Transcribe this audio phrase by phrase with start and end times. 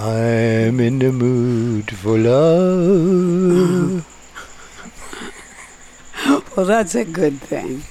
[0.00, 4.06] I'm in the mood for love.
[6.56, 7.84] Well, that's a good thing.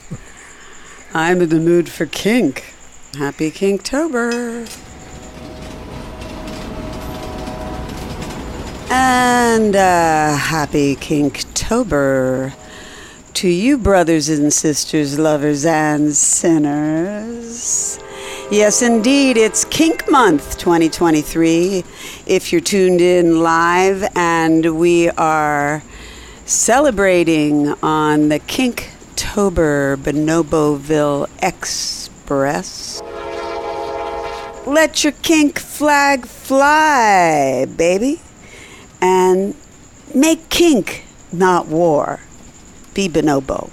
[1.13, 2.73] I'm in the mood for kink.
[3.17, 4.67] Happy Kinktober.
[8.89, 12.53] And uh, happy Kinktober
[13.35, 17.99] to you, brothers and sisters, lovers and sinners.
[18.49, 21.84] Yes, indeed, it's Kink Month 2023.
[22.25, 25.83] If you're tuned in live, and we are
[26.45, 33.02] celebrating on the Kinktober Bonoboville Express.
[34.66, 38.21] Let your kink flag fly, baby
[39.02, 39.55] and
[40.13, 42.19] make kink, not war.
[42.93, 43.69] Be bonobo.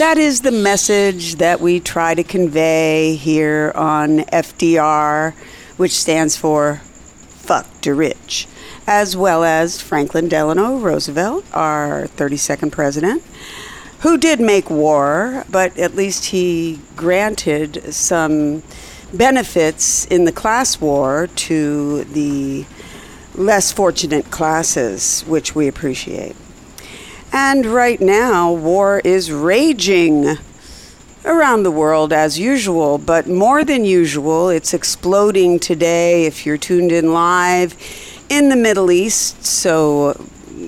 [0.00, 5.34] That is the message that we try to convey here on FDR,
[5.76, 8.48] which stands for Fuck the Rich,
[8.86, 13.22] as well as Franklin Delano Roosevelt, our 32nd president,
[13.98, 18.62] who did make war, but at least he granted some
[19.12, 22.64] benefits in the class war to the
[23.34, 26.36] less fortunate classes, which we appreciate.
[27.32, 30.36] And right now, war is raging
[31.24, 36.90] around the world as usual, but more than usual, it's exploding today if you're tuned
[36.90, 37.76] in live
[38.28, 39.44] in the Middle East.
[39.44, 40.20] So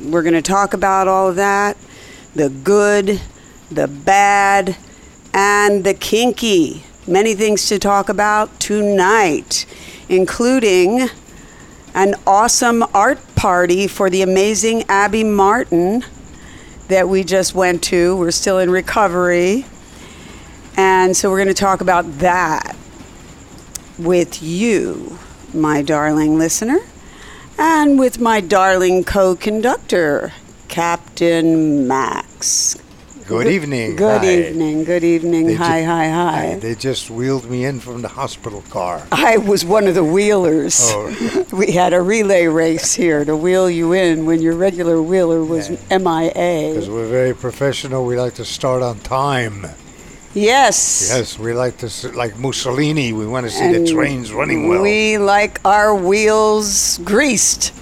[0.05, 1.77] we're going to talk about all of that
[2.35, 3.21] the good,
[3.71, 4.77] the bad,
[5.35, 6.85] and the kinky.
[7.07, 9.67] Many things to talk about tonight,
[10.09, 11.09] including
[11.93, 16.05] an awesome art party for the amazing Abby Martin
[16.93, 18.15] that we just went to.
[18.17, 19.65] We're still in recovery.
[20.77, 22.77] And so we're going to talk about that
[23.99, 25.19] with you,
[25.55, 26.81] my darling listener,
[27.59, 30.33] and with my darling co conductor,
[30.69, 32.77] Captain Max.
[33.27, 33.97] Good evening.
[33.97, 34.35] Good Hi.
[34.35, 34.85] evening.
[34.85, 35.47] Good evening.
[35.47, 36.55] They hi, ju- hi, hi.
[36.57, 39.07] They just wheeled me in from the hospital car.
[39.13, 40.79] I was one of the wheelers.
[40.83, 41.47] Oh.
[41.53, 45.69] We had a relay race here to wheel you in when your regular wheeler was
[45.69, 46.73] Because MIA.
[46.75, 49.67] Because we're very professional, we like to start on time.
[50.33, 51.11] Yes.
[51.11, 54.81] Yes, we like to, like Mussolini, we want to see And the trains running well.
[54.83, 57.75] We like our wheels greased.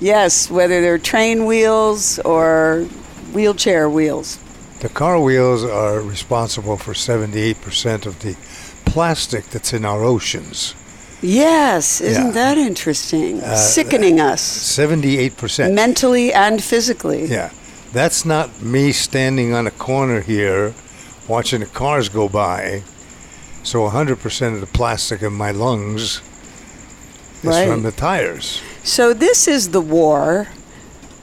[0.00, 2.84] Yes, whether they're train wheels or
[3.32, 4.38] wheelchair wheels.
[4.80, 8.36] The car wheels are responsible for 78% of the
[8.84, 10.74] plastic that's in our oceans.
[11.22, 12.30] Yes, isn't Yeah.
[12.32, 13.40] that interesting?
[13.42, 15.72] Uh, Sickening us 78%.
[15.74, 17.24] mentally and physically.
[17.26, 17.50] Yeah.
[17.92, 20.74] That's not me standing on a corner here
[21.26, 22.82] watching the cars go by.
[23.62, 26.20] So 100% of the plastic in my lungs
[27.42, 27.66] is Right.
[27.68, 28.60] from the tires.
[28.84, 30.48] So this is the war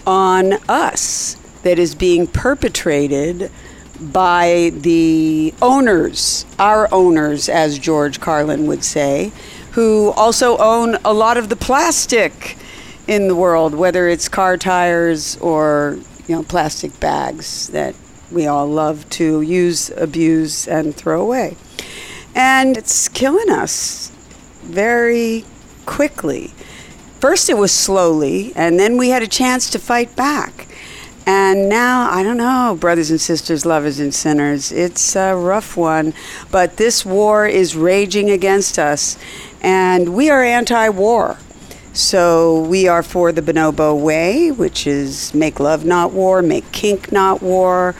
[0.07, 3.51] on us that is being perpetrated
[3.99, 9.31] by the owners, our owners, as George Carlin would say,
[9.71, 12.57] who also own a lot of the plastic
[13.07, 17.95] in the world, whether it's car tires or you know plastic bags that
[18.31, 21.55] we all love to use, abuse, and throw away.
[22.35, 24.09] And it's killing us
[24.63, 25.45] very
[25.85, 26.47] quickly.
[27.19, 30.67] First, it was slowly, and then we had a chance to fight back.
[31.25, 36.13] And now, I don't know, brothers and sisters, lovers and sinners, it's a rough one.
[36.51, 39.17] But this war is raging against us,
[39.61, 41.37] and we are anti war.
[41.93, 47.11] So we are for the Bonobo way, which is make love not war, make kink
[47.11, 47.95] not war.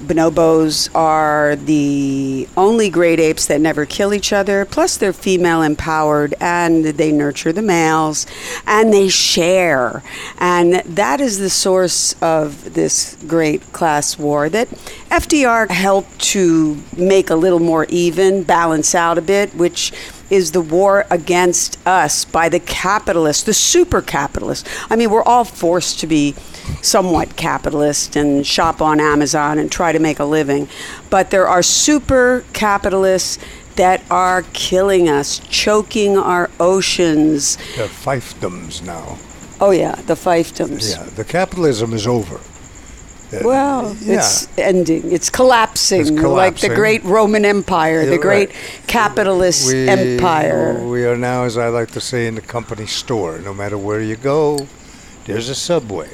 [0.00, 4.64] Bonobos are the only great apes that never kill each other.
[4.64, 8.26] Plus, they're female empowered and they nurture the males
[8.66, 10.02] and they share.
[10.38, 14.68] And that is the source of this great class war that
[15.10, 19.92] FDR helped to make a little more even, balance out a bit, which
[20.30, 24.68] is the war against us by the capitalists, the super capitalists.
[24.88, 26.34] I mean, we're all forced to be
[26.82, 30.68] somewhat capitalist and shop on Amazon and try to make a living.
[31.10, 33.38] But there are super capitalists
[33.76, 37.56] that are killing us, choking our oceans.
[37.76, 39.18] They're fiefdoms now.
[39.60, 40.90] Oh, yeah, the fiefdoms.
[40.96, 42.40] Yeah, the capitalism is over.
[43.32, 44.16] Well, yeah.
[44.16, 45.12] it's ending.
[45.12, 48.84] It's collapsing, It's like the great Roman Empire, the great right.
[48.86, 50.84] capitalist we, empire.
[50.86, 53.38] We are now, as I like to say, in the company store.
[53.38, 54.66] No matter where you go,
[55.26, 56.10] there's a subway.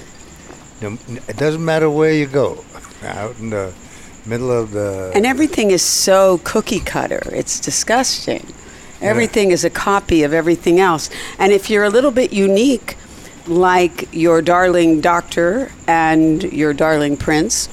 [0.80, 2.64] It doesn't matter where you go.
[3.02, 3.72] Out in the
[4.26, 7.22] middle of the And everything is so cookie cutter.
[7.32, 8.52] It's disgusting.
[9.00, 11.10] Everything is a copy of everything else.
[11.38, 12.96] And if you're a little bit unique,
[13.48, 17.68] like your darling doctor and your darling prince,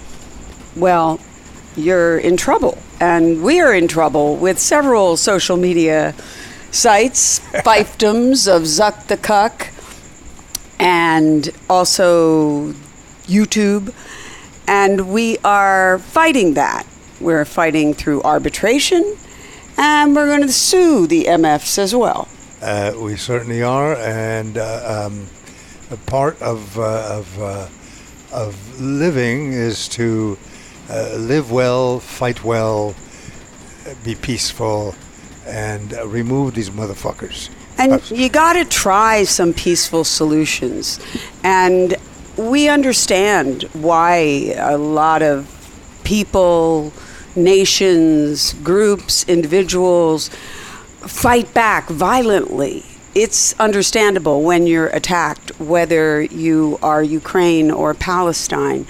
[0.76, 1.20] well,
[1.76, 2.78] you're in trouble.
[3.00, 6.14] And we are in trouble with several social media
[6.72, 9.70] sites, fiefdoms of Zuck the Cuck,
[10.80, 12.74] and also
[13.24, 13.94] YouTube.
[14.68, 16.86] And we are fighting that.
[17.20, 19.18] We're fighting through arbitration,
[19.78, 22.28] and we're going to sue the MFs as well.
[22.62, 25.28] Uh, we certainly are, and uh, um,
[25.92, 27.68] a part of uh, of uh,
[28.32, 30.38] of living is to
[30.90, 32.96] uh, live well, fight well,
[34.04, 34.96] be peaceful,
[35.46, 37.50] and uh, remove these motherfuckers.
[37.78, 41.00] And you got to try some peaceful solutions.
[41.44, 41.96] And
[42.38, 45.48] we understand why a lot of
[46.04, 46.94] people,
[47.36, 50.30] nations, groups, individuals
[51.00, 52.86] fight back violently.
[53.16, 58.88] It's understandable when you're attacked, whether you are Ukraine or Palestine.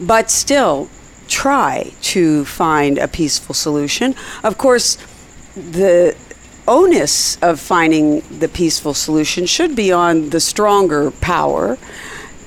[0.00, 0.88] But still,
[1.28, 4.14] try to find a peaceful solution.
[4.42, 4.96] Of course,
[5.54, 6.16] the
[6.66, 11.76] onus of finding the peaceful solution should be on the stronger power.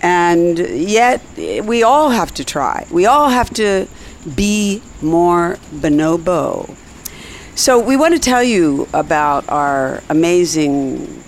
[0.02, 2.88] And yet, we all have to try.
[2.92, 3.88] We all have to
[4.36, 6.76] be more bonobo.
[7.56, 11.24] So, we want to tell you about our amazing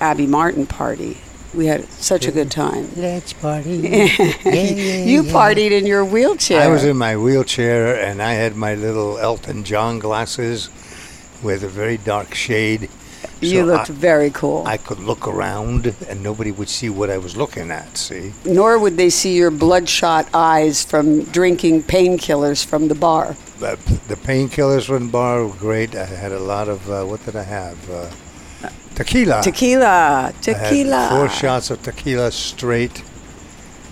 [0.00, 1.16] Abby Martin party.
[1.54, 2.88] We had such a good time.
[2.96, 3.76] Let's party.
[3.76, 4.04] Yeah,
[4.44, 5.32] yeah, you yeah.
[5.32, 6.60] partied in your wheelchair.
[6.60, 10.68] I was in my wheelchair and I had my little Elton John glasses
[11.42, 12.88] with a very dark shade.
[13.40, 14.64] you So looked I, very cool.
[14.66, 18.32] I could look around and nobody would see what I was looking at, see?
[18.44, 23.34] Nor would they see your bloodshot eyes from drinking painkillers from the bar.
[23.60, 25.94] The painkillers from bar were great.
[25.94, 27.90] I had a lot of, uh, what did I have?
[27.90, 28.08] Uh,
[28.94, 29.42] tequila.
[29.42, 31.08] Tequila, tequila.
[31.10, 33.02] four shots of tequila straight.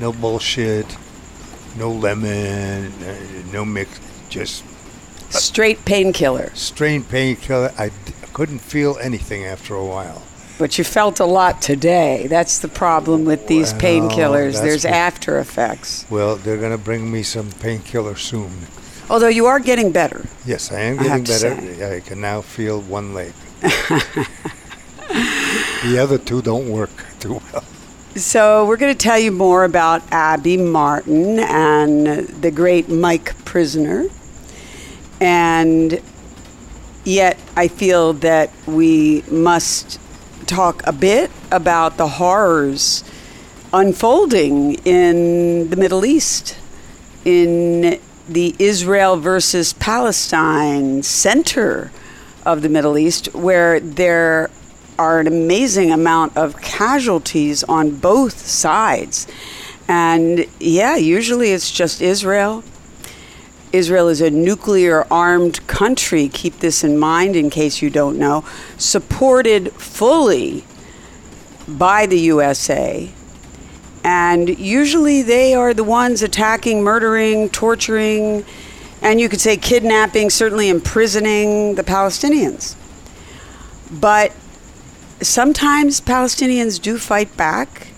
[0.01, 0.97] No bullshit.
[1.77, 2.93] No lemon.
[3.05, 3.91] uh, No mix.
[4.31, 4.65] Just
[5.31, 6.51] Straight painkiller.
[6.55, 7.73] Straight painkiller.
[7.77, 7.95] I d-
[8.33, 10.23] couldn't feel anything after a while.
[10.59, 12.27] But you felt a lot today.
[12.27, 14.63] That's the problem with these Well, painkillers.
[14.63, 16.07] There's what- after effects.
[16.09, 18.67] Well, they're going to bring me some painkiller soon.
[19.11, 20.27] Although you are getting better.
[20.45, 21.95] Yes, I am getting to better.
[21.95, 23.33] I can now feel one leg.
[25.83, 27.65] the other two don't work too well.
[28.17, 34.11] So we're going to tell you more about Abby Martin and the great Mike Prysner.
[35.21, 36.01] And
[37.05, 40.01] yet I feel that we must
[40.47, 43.05] talk a bit about the horrors
[43.73, 46.57] unfolding in the Middle East,
[47.25, 51.91] in the Israel versus Palestine center
[52.45, 54.51] of the Middle East, where there
[54.99, 59.27] are an amazing amount of casualties on both sides.
[59.87, 62.65] And yeah, usually it's just Israel.
[63.73, 68.45] Israel is a nuclear armed country, keep this in mind in case you don't know,
[68.77, 70.65] supported fully
[71.67, 73.11] by the USA.
[74.11, 78.43] And usually they are the ones attacking, murdering, torturing,
[79.03, 82.75] and you could say kidnapping, certainly imprisoning the Palestinians.
[83.91, 84.33] But
[85.21, 87.89] sometimes Palestinians do fight back.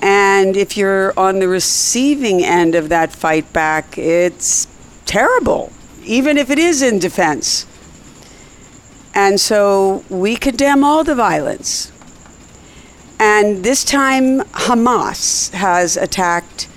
[0.00, 4.68] And if you're on the receiving end of that fight back, it's
[5.06, 5.72] terrible,
[6.04, 7.66] even if it is in defense.
[9.12, 11.90] And so we condemn all the violence.
[13.20, 16.68] And this time, Hamas has attacked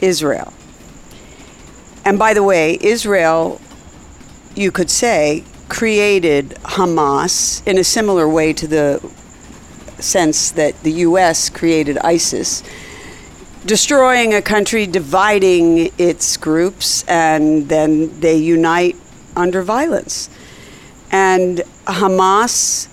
[0.00, 0.52] Israel.
[2.04, 3.60] And by the way, Israel,
[4.54, 9.10] you could say, created Hamas in a similar way to the
[9.98, 11.50] sense that the U.S.
[11.50, 12.62] created ISIS,
[13.66, 18.96] destroying a country, dividing its groups, and then they unite
[19.36, 20.30] under violence.
[21.10, 22.88] And Hamas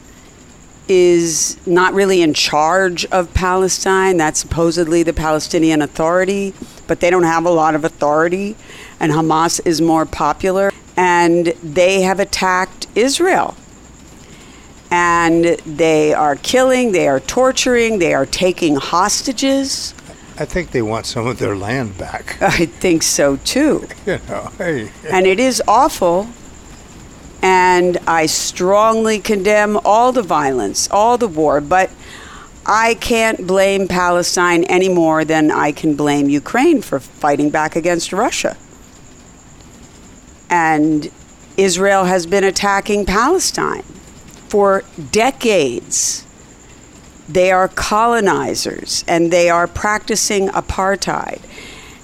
[0.87, 4.17] is not really in charge of Palestine.
[4.17, 6.53] That's supposedly the Palestinian Authority,
[6.87, 8.55] but they don't have a lot of authority,
[8.99, 10.71] and Hamas is more popular.
[10.97, 13.55] And they have attacked Israel.
[14.91, 19.93] And they are killing, they are torturing, they are taking hostages.
[20.37, 22.37] I think they want some of their land back.
[22.41, 23.87] I think so too.
[24.05, 26.29] You know, hey, And it is awful.
[27.45, 31.61] And I strongly condemn all the violence, all the war.
[31.61, 31.91] But
[32.65, 38.11] I can't blame Palestine any more than I can blame Ukraine for fighting back against
[38.11, 38.57] Russia.
[40.49, 41.11] And
[41.55, 43.83] Israel has been attacking Palestine
[44.47, 46.25] for decades.
[47.29, 51.41] They are colonizers and they are practicing apartheid.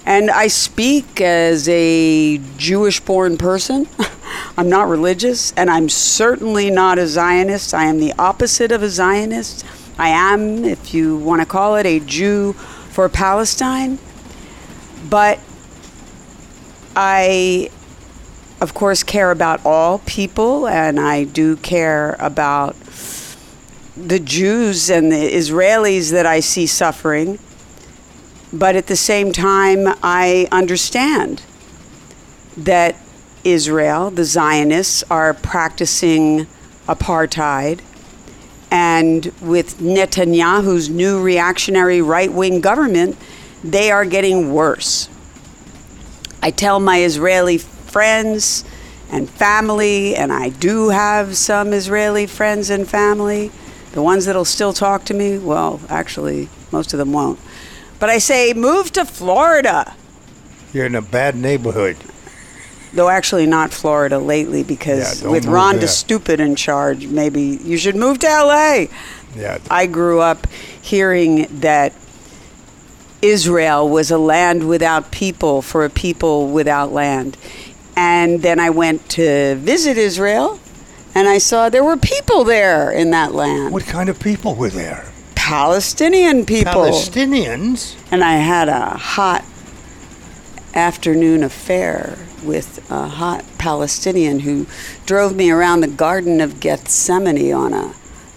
[0.04, 3.86] And I speak as a Jewish born person.
[4.56, 7.72] I'm not religious, and I'm certainly not a Zionist.
[7.72, 9.64] I am the opposite of a Zionist.
[9.98, 12.54] I am, if you want to call it, a Jew
[12.90, 13.98] for Palestine.
[15.08, 15.38] But
[16.96, 17.70] I,
[18.60, 22.76] of course, care about all people, and I do care about
[23.96, 27.38] the Jews and the Israelis that I see suffering.
[28.52, 31.42] But at the same time, I understand
[32.56, 32.96] that
[33.44, 36.46] Israel, the Zionists, are practicing
[36.86, 37.80] apartheid.
[38.70, 43.16] And with Netanyahu's new reactionary right wing government,
[43.64, 45.08] they are getting worse.
[46.42, 48.64] I tell my Israeli friends
[49.10, 53.50] and family, and I do have some Israeli friends and family,
[53.92, 57.38] the ones that'll still talk to me, well, actually, most of them won't.
[58.02, 59.94] But I say, move to Florida.
[60.72, 61.96] You're in a bad neighborhood.
[62.92, 65.84] Though actually not Florida lately because Yeah, don't with move Ron there.
[65.84, 68.86] DeStupid in charge, maybe you should move to LA.
[69.36, 69.58] Yeah.
[69.70, 70.48] I grew up
[70.80, 71.92] hearing that
[73.22, 77.36] Israel was a land without people for a people without land.
[77.94, 80.58] And then I went to visit Israel
[81.14, 83.72] and I saw there were people there in that land.
[83.72, 85.11] What kind of people were there?
[85.42, 86.72] Palestinian people.
[86.72, 87.96] Palestinians.
[88.12, 89.44] And I had a hot
[90.74, 94.66] afternoon affair with a hot Palestinian who
[95.04, 97.92] drove me around the Garden of Gethsemane on a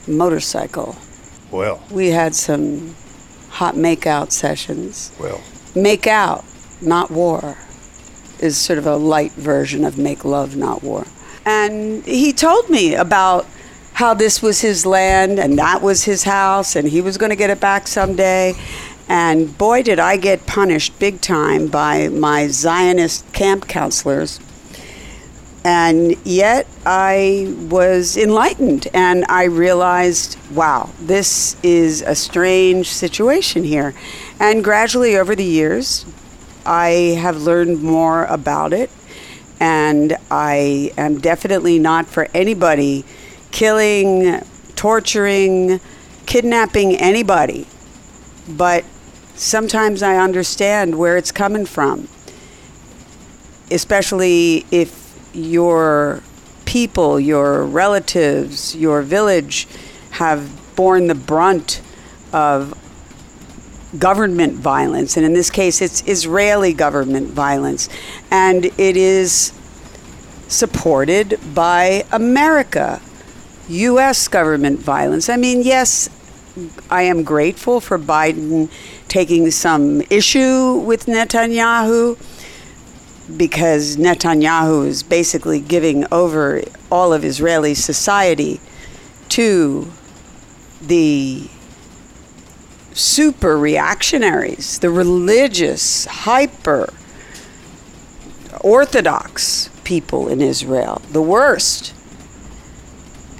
[0.07, 0.95] motorcycle.
[1.51, 2.95] Well, We had some
[3.49, 5.11] hot makeout sessions.
[5.19, 5.41] well.
[5.75, 6.43] Make out,
[6.81, 7.57] not war,
[8.39, 11.05] is sort of a light version of make love, not war.
[11.45, 13.45] And he told me about
[13.95, 17.35] how this was his land and that was his house and he was going to
[17.35, 18.53] get it back someday.
[19.07, 24.41] And boy, did I get punished big time by my Zionist camp counselors.
[25.63, 33.93] And yet I was enlightened and I realized, wow, this is a strange situation here.
[34.41, 36.05] And gradually over the years,
[36.65, 38.89] I have learned more about it.
[39.57, 43.05] And I am definitely not for anybody
[43.55, 44.41] killing,
[44.75, 45.79] torturing,
[46.25, 47.65] kidnapping anybody.
[48.47, 48.85] But
[49.35, 52.07] sometimes I understand where it's coming from
[53.71, 56.21] especially if your
[56.65, 59.67] people, your relatives, your village
[60.11, 61.81] have borne the brunt
[62.33, 62.73] of
[63.97, 65.15] government violence.
[65.15, 67.89] And in this case, it's Israeli government violence.
[68.29, 69.53] And it is
[70.47, 73.01] supported by America,
[73.67, 74.27] U.S.
[74.27, 75.29] government violence.
[75.29, 76.09] I mean, yes,
[76.89, 78.69] I am grateful for Biden
[79.07, 82.17] taking some issue with Netanyahu
[83.35, 88.61] because Netanyahu is basically giving over all of Israeli society
[89.29, 89.91] to
[90.81, 91.49] the
[92.93, 96.93] super reactionaries, the religious, hyper
[98.61, 101.94] orthodox people in Israel, the worst.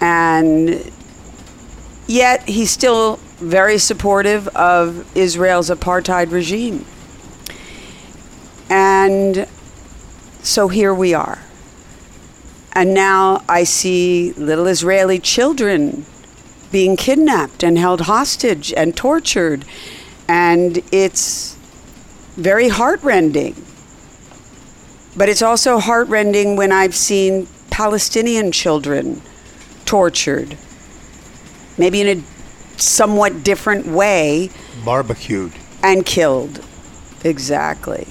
[0.07, 0.91] And
[2.05, 6.85] yet he's still very supportive of Israel's apartheid regime.
[8.69, 9.47] And
[10.43, 11.39] so here we are.
[12.73, 16.05] And now I see little Israeli children
[16.71, 19.65] being kidnapped and held hostage and tortured.
[20.27, 21.55] And it's
[22.35, 23.55] very heartrending.
[25.17, 29.23] But it's also heartrending when I've seen Palestinian children
[29.85, 30.57] tortured,
[31.77, 32.23] maybe in a
[32.79, 34.49] somewhat different way,
[34.83, 35.53] Barbecued.
[35.83, 36.63] and killed.
[37.23, 38.07] Exactly.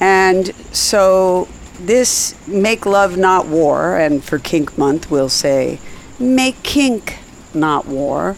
[0.00, 1.48] And so
[1.78, 5.78] this Make Love Not War, and for Kink Month we'll say
[6.18, 7.18] Make Kink
[7.54, 8.36] Not War.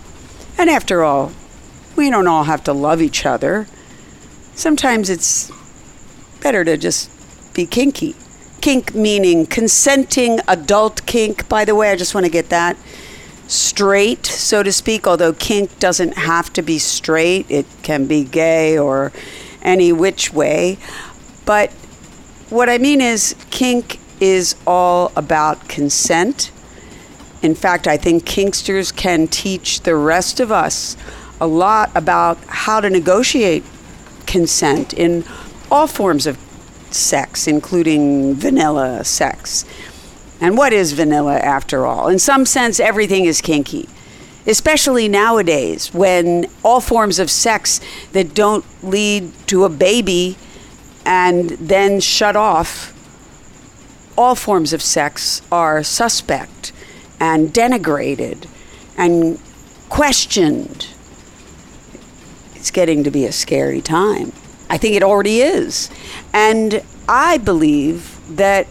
[0.58, 1.32] And after all,
[1.96, 3.66] we don't all have to love each other.
[4.54, 5.50] Sometimes it's
[6.40, 7.10] better to just
[7.54, 8.14] be kinky.
[8.62, 11.48] Kink meaning consenting adult kink.
[11.48, 12.76] By the way, I just want to get that
[13.48, 18.78] straight, so to speak, although kink doesn't have to be straight, it can be gay
[18.78, 19.12] or
[19.62, 20.78] any which way.
[21.44, 21.70] But
[22.50, 26.52] what I mean is, kink is all about consent.
[27.42, 30.96] In fact, I think kinksters can teach the rest of us
[31.40, 33.64] a lot about how to negotiate
[34.26, 35.24] consent in
[35.68, 36.38] all forms of
[36.94, 39.64] sex, including vanilla sex.
[40.40, 42.08] And what is vanilla after all?
[42.08, 43.88] In some sense, everything is kinky,
[44.46, 47.80] especially nowadays when all forms of sex
[48.12, 50.36] that don't lead to a baby
[51.04, 52.92] and then shut off,
[54.16, 56.72] all forms of sex are suspect
[57.20, 58.48] and denigrated
[58.96, 59.40] and
[59.88, 60.88] questioned.
[62.54, 64.32] It's getting to be a scary time.
[64.72, 65.90] I think it already is.
[66.32, 68.66] And I believe that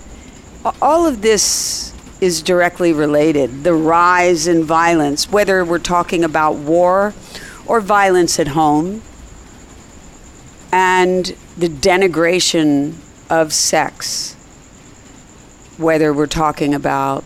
[0.82, 3.64] all of this is directly related.
[3.64, 7.14] The rise in violence, whether we're talking about war
[7.68, 9.04] or violence at home,
[10.72, 12.96] and the denigration
[13.30, 14.34] of sex,
[15.78, 17.24] whether we're talking about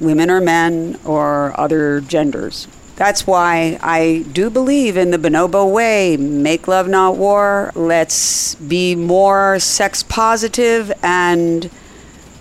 [0.00, 2.68] women or men or other genders.
[2.96, 7.72] That's why I do believe in the bonobo way make love, not war.
[7.74, 11.70] Let's be more sex positive and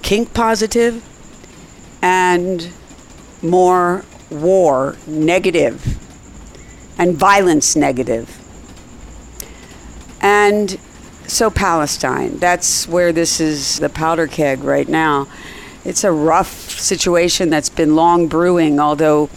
[0.04, 1.04] kink positive
[2.04, 2.70] and
[3.42, 5.98] more war negative
[7.00, 8.40] and violence negative.
[10.22, 10.78] And
[11.26, 15.28] so, Palestine, that's where this is the powder keg right now.
[15.84, 19.30] It's a rough situation that's been long brewing, although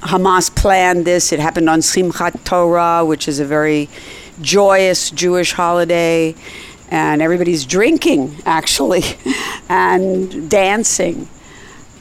[0.00, 1.32] Hamas planned this.
[1.32, 3.88] It happened on Simchat Torah, which is a very
[4.40, 6.34] joyous Jewish holiday.
[6.88, 9.02] And everybody's drinking, actually,
[9.68, 11.28] and dancing.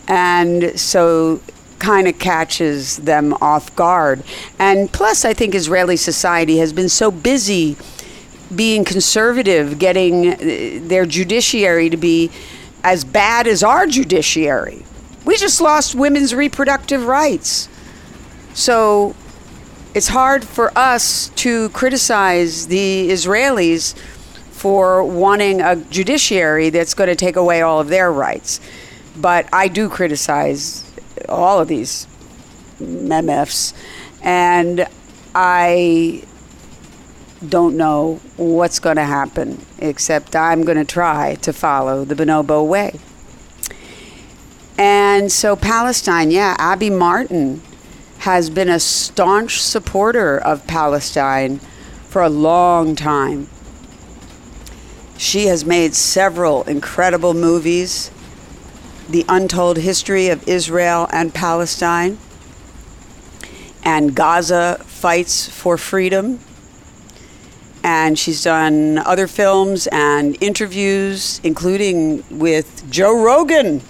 [0.08, 1.42] And so
[1.80, 4.24] kind of catches them off guard.
[4.60, 7.75] And plus, I think Israeli society has been so busy
[8.56, 12.32] being conservative, getting uh, their judiciary to be
[12.84, 14.86] as bad as our judiciary.
[15.25, 17.68] We just lost women's reproductive rights.
[18.56, 19.14] So
[19.94, 23.98] it's hard for us to criticize the Israelis
[24.52, 28.62] for wanting a judiciary that's going to take away all of their rights.
[29.18, 30.90] But I do criticize
[31.28, 32.08] all of these
[32.80, 33.74] MFs.
[34.24, 34.88] And
[35.36, 36.24] I
[37.48, 42.65] don't know what's going to happen, except I'm going to try to follow the bonobo
[42.65, 43.00] way.
[44.78, 47.62] And so, Palestine, yeah, Abby Martin
[48.19, 51.60] has been a staunch supporter of Palestine
[52.10, 53.47] for a long time.
[55.17, 58.12] She has made several incredible movies
[59.10, 62.17] The Untold History of Israel and Palestine,
[63.84, 66.39] and Gaza Fights for Freedom
[67.86, 73.82] and she's done other films and interviews, including with Joe Rogan.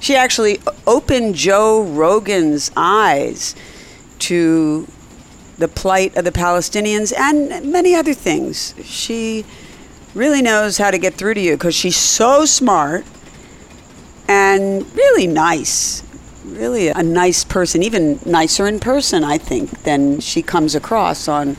[0.00, 3.54] She actually opened Joe Rogan's eyes
[4.20, 4.88] to
[5.58, 8.74] the plight of the Palestinians and many other things.
[8.82, 9.44] She
[10.14, 13.04] really knows how to get through to you because she's so smart
[14.26, 16.02] and really nice.
[16.46, 21.56] Really a nice person, even nicer in person, I think, than she comes across on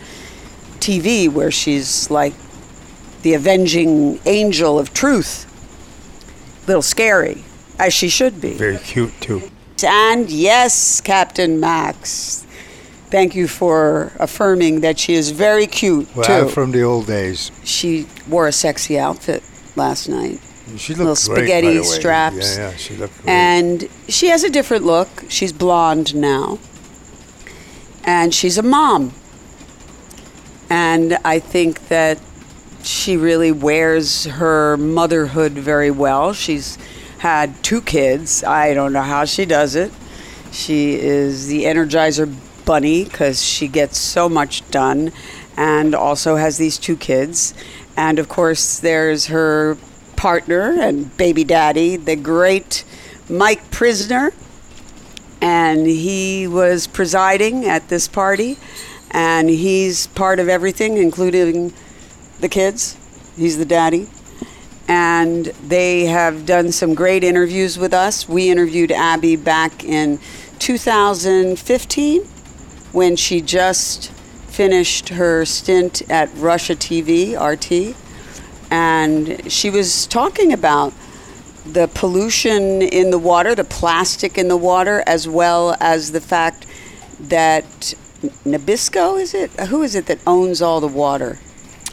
[0.79, 2.33] TV where she's like
[3.21, 5.45] the avenging angel of truth.
[6.63, 7.43] A Little scary,
[7.81, 8.53] as she should be.
[8.53, 9.41] Very cute too.
[9.83, 12.45] And yes, Captain Max.
[13.09, 16.49] Thank you for affirming that she is very cute Well, too.
[16.49, 17.51] from the old days.
[17.65, 19.43] she wore a sexy outfit
[19.75, 20.39] last night.
[20.77, 21.85] She Little looked by spaghetti the way.
[21.99, 22.57] straps.
[22.57, 23.29] Yeah, yeah, she looked great.
[23.29, 25.09] And she has a different look.
[25.27, 26.59] She's blonde now.
[28.05, 29.11] And she's a mom.
[30.69, 32.19] And I think that
[32.83, 36.31] she really wears her motherhood very well.
[36.33, 36.77] She's
[37.21, 38.43] had two kids.
[38.43, 39.91] I don't know how she does it.
[40.51, 45.11] She is the Energizer Bunny because she gets so much done
[45.55, 47.53] and also has these two kids.
[47.95, 49.77] And of course, there's her
[50.15, 52.83] partner and baby daddy, the great
[53.29, 54.33] Mike Prysner.
[55.39, 58.57] And he was presiding at this party.
[59.11, 61.71] And he's part of everything, including
[62.39, 62.97] the kids.
[63.37, 64.09] He's the daddy.
[64.93, 68.27] And they have done some great interviews with us.
[68.27, 70.19] We interviewed Abby back in
[70.59, 72.23] 2015
[72.91, 77.95] when she just finished her stint at Russia TV, RT.
[78.69, 80.91] And she was talking about
[81.65, 86.67] the pollution in the water, the plastic in the water, as well as the fact
[87.17, 87.93] that
[88.43, 89.51] Nabisco, is it?
[89.69, 91.39] Who is it that owns all the water?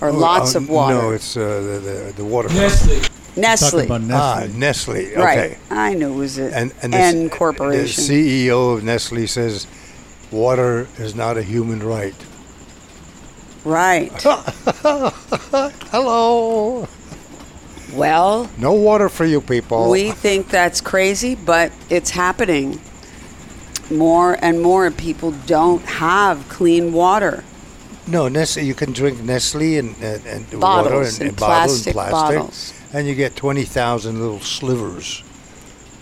[0.00, 0.94] Or Oh, lots uh, of water?
[0.94, 2.48] No, it's uh, the, the the water.
[2.48, 3.00] Nestle.
[3.37, 3.87] Nestle.
[3.87, 4.58] Talking about Ah, Nestle.
[4.94, 5.12] Nestle.
[5.12, 5.20] Okay.
[5.48, 5.58] Right.
[5.70, 8.04] I knew it was an And and N the, corporation.
[8.06, 9.66] The CEO of Nestle says,
[10.30, 12.14] "Water is not a human right."
[13.64, 14.12] right.
[15.90, 16.87] Hello.
[17.94, 19.90] Well, No water for you people.
[19.90, 22.80] we think that's crazy, but it's happening.
[23.90, 27.44] More and more people don't have clean water.
[28.09, 28.64] No, Nestle.
[28.64, 32.75] You can drink Nestle and, and, and water and, and bottle plastic and plastic, bottles.
[32.92, 35.23] and you get twenty thousand little slivers,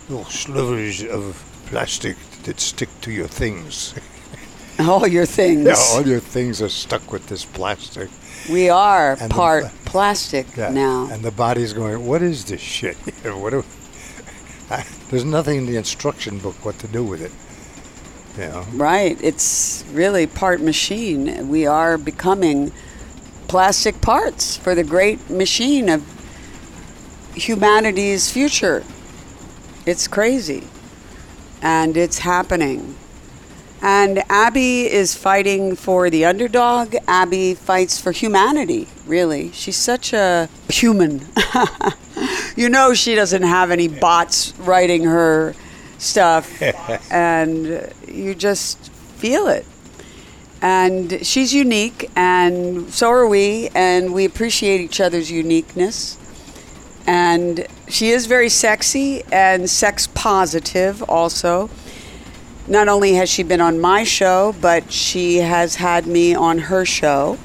[0.09, 3.95] little slivers of plastic that stick to your things.
[4.79, 5.65] All your things.
[5.67, 8.11] Yeah, all your things are stuck with this plastic.
[8.51, 10.69] we are And the- part plastic Yeah.
[10.69, 11.09] now.
[11.11, 12.95] And the body's going, what is this shit?
[13.25, 13.65] what do,
[14.71, 17.33] I, there's nothing in the instruction book what to do with it.
[18.37, 18.67] Know?
[18.75, 19.19] Right.
[19.23, 21.49] It's really part machine.
[21.49, 22.73] We are becoming
[23.49, 26.05] plastic parts for the great machine of
[27.35, 28.85] humanity's future.
[29.87, 30.65] It's crazy.
[31.63, 32.97] And it's happening.
[33.83, 36.97] And Abby is fighting for the underdog.
[37.07, 39.53] Abby fights for humanity, really.
[39.53, 41.27] She's such a human.
[42.57, 45.55] you know, she doesn't have any bots writing her
[45.99, 46.63] stuff,
[47.11, 49.67] and you just feel it.
[50.63, 56.19] And she's unique, and so are we, and we appreciate each other's uniqueness.
[57.07, 61.71] And she is very sexy and sex positive, also.
[62.67, 66.85] Not only has she been on my show, but she has had me on her
[66.85, 67.39] show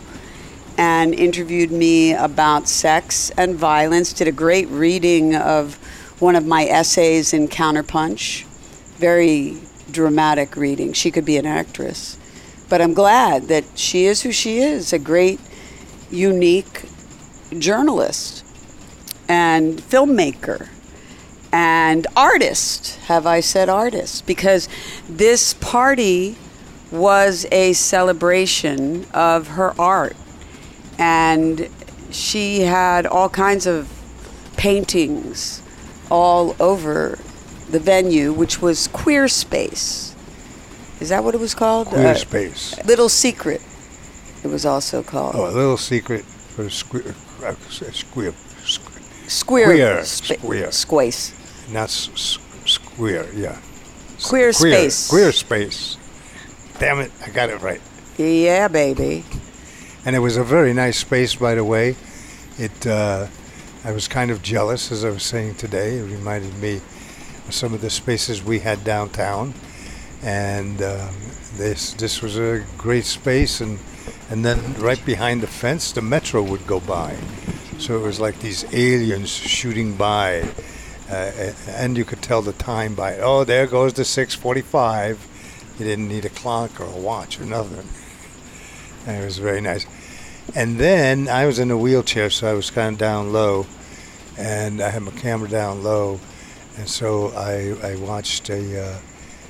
[0.77, 4.13] and interviewed me about sex and violence.
[4.13, 5.77] Did a great reading of
[6.21, 8.45] one of my essays in Counterpunch.
[8.97, 9.57] Very
[9.91, 10.93] dramatic reading.
[10.93, 12.17] She could be an actress.
[12.69, 15.39] But I'm glad that she is who she is a great,
[16.11, 16.83] unique
[17.57, 18.45] journalist
[19.27, 20.69] and filmmaker
[21.51, 22.97] and artist.
[23.07, 24.27] Have I said artist?
[24.27, 24.69] Because
[25.09, 26.37] this party
[26.91, 30.15] was a celebration of her art.
[30.99, 31.67] And
[32.11, 33.89] she had all kinds of
[34.55, 35.60] paintings
[36.11, 37.17] all over
[37.71, 40.13] the venue, which was Queer Space.
[40.99, 41.87] Is that what it was called?
[41.87, 42.75] Queer Uh, space.
[42.85, 43.61] Little Secret,
[44.43, 45.35] it was also called.
[45.35, 48.33] Oh, a little secret for squeer, uh, squeer, squeer
[49.27, 49.65] Square.
[49.67, 50.71] Queer, spa- square.
[50.71, 51.31] Squace.
[51.71, 53.55] not s- s- square, yeah.
[54.21, 55.07] Queer Queer, space.
[55.09, 55.97] Queer space.
[56.79, 57.79] Damn it, I got it right.
[58.17, 59.23] Yeah, baby.
[60.05, 61.95] And it was a very nice space, by the way.
[62.59, 63.27] It, uh,
[63.83, 65.97] I was kind of jealous, as I was saying today.
[65.97, 66.81] It reminded me
[67.47, 69.55] of some of the spaces we had downtown,
[70.21, 71.15] and um,
[71.55, 73.59] this this was a great space.
[73.59, 73.79] And
[74.29, 77.17] and then right behind the fence, the metro would go by,
[77.79, 80.47] so it was like these aliens shooting by,
[81.09, 81.31] uh,
[81.67, 85.17] and you could tell the time by oh there goes the 6:45.
[85.79, 87.87] You didn't need a clock or a watch or nothing.
[89.07, 89.87] And it was very nice.
[90.53, 93.65] And then I was in a wheelchair, so I was kind of down low,
[94.37, 96.19] and I had my camera down low,
[96.77, 98.97] and so I, I watched a, uh,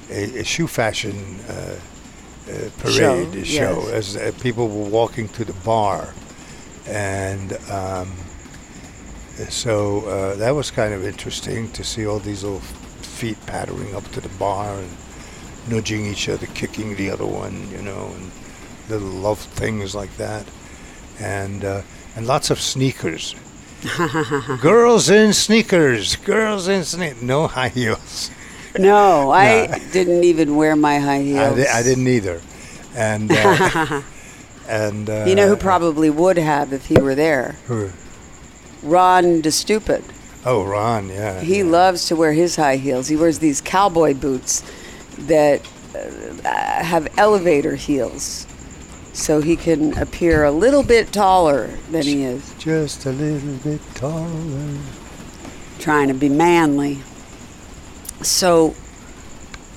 [0.09, 1.75] a, a shoe fashion uh,
[2.49, 4.15] uh, parade Show, show, yes.
[4.15, 6.13] as uh, people were walking to the bar,
[6.87, 8.11] and um,
[9.49, 14.03] so uh, that was kind of interesting to see all these little feet pattering up
[14.11, 14.89] to the bar and
[15.67, 18.31] nudging each other, kicking the other one, you know, and
[18.89, 20.45] little love things like that,
[21.21, 21.81] and uh,
[22.15, 23.35] and lots of sneakers.
[24.61, 28.29] girls in sneakers, girls in sneakers, no high heels.
[28.77, 29.77] No, I No.
[29.91, 31.55] didn't even wear my high I, heels.
[31.55, 32.41] di- I didn't either,
[32.95, 34.01] and uh,
[34.67, 37.55] and uh, You know who probably would have if he were there?
[37.67, 37.89] who?
[38.83, 40.03] Ron DeStupid.
[40.45, 41.39] Oh, Ron, yeah.
[41.41, 41.65] He yeah.
[41.65, 43.07] loves to wear his high heels.
[43.09, 44.63] He wears these cowboy boots
[45.19, 45.61] that
[45.95, 48.47] uh, have elevator heels,
[49.13, 53.81] so he can appear a little bit taller than he is, just a little bit
[53.95, 54.77] taller.
[55.79, 56.99] trying to be manly.
[58.21, 58.75] So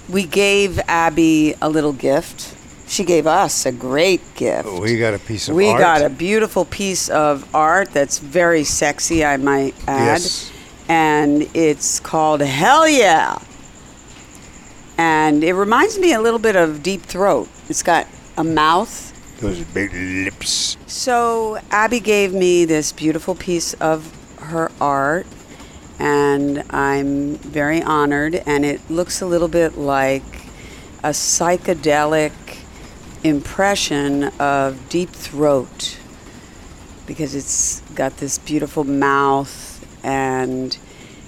[0.09, 2.55] we gave Abby a little gift.
[2.87, 4.69] She gave us a great gift.
[4.71, 5.57] Oh, we got a piece of art.
[5.57, 5.81] we art.
[5.81, 10.21] got a beautiful piece of art that's very sexy, I might add.
[10.21, 10.53] Yes.
[10.87, 13.39] And it's called Hell Yeah.
[14.99, 17.49] And it reminds me a little bit of Deep Throat.
[17.69, 19.13] It's got a mouth.
[19.45, 20.79] Those big lips.
[20.87, 25.27] So Abby gave me this beautiful piece of her art,
[25.99, 28.43] and I'm very honored.
[28.47, 30.23] And it looks a little bit like
[31.03, 32.33] a psychedelic
[33.23, 35.99] impression of Deep Throat
[37.07, 40.79] because it's got this beautiful mouth and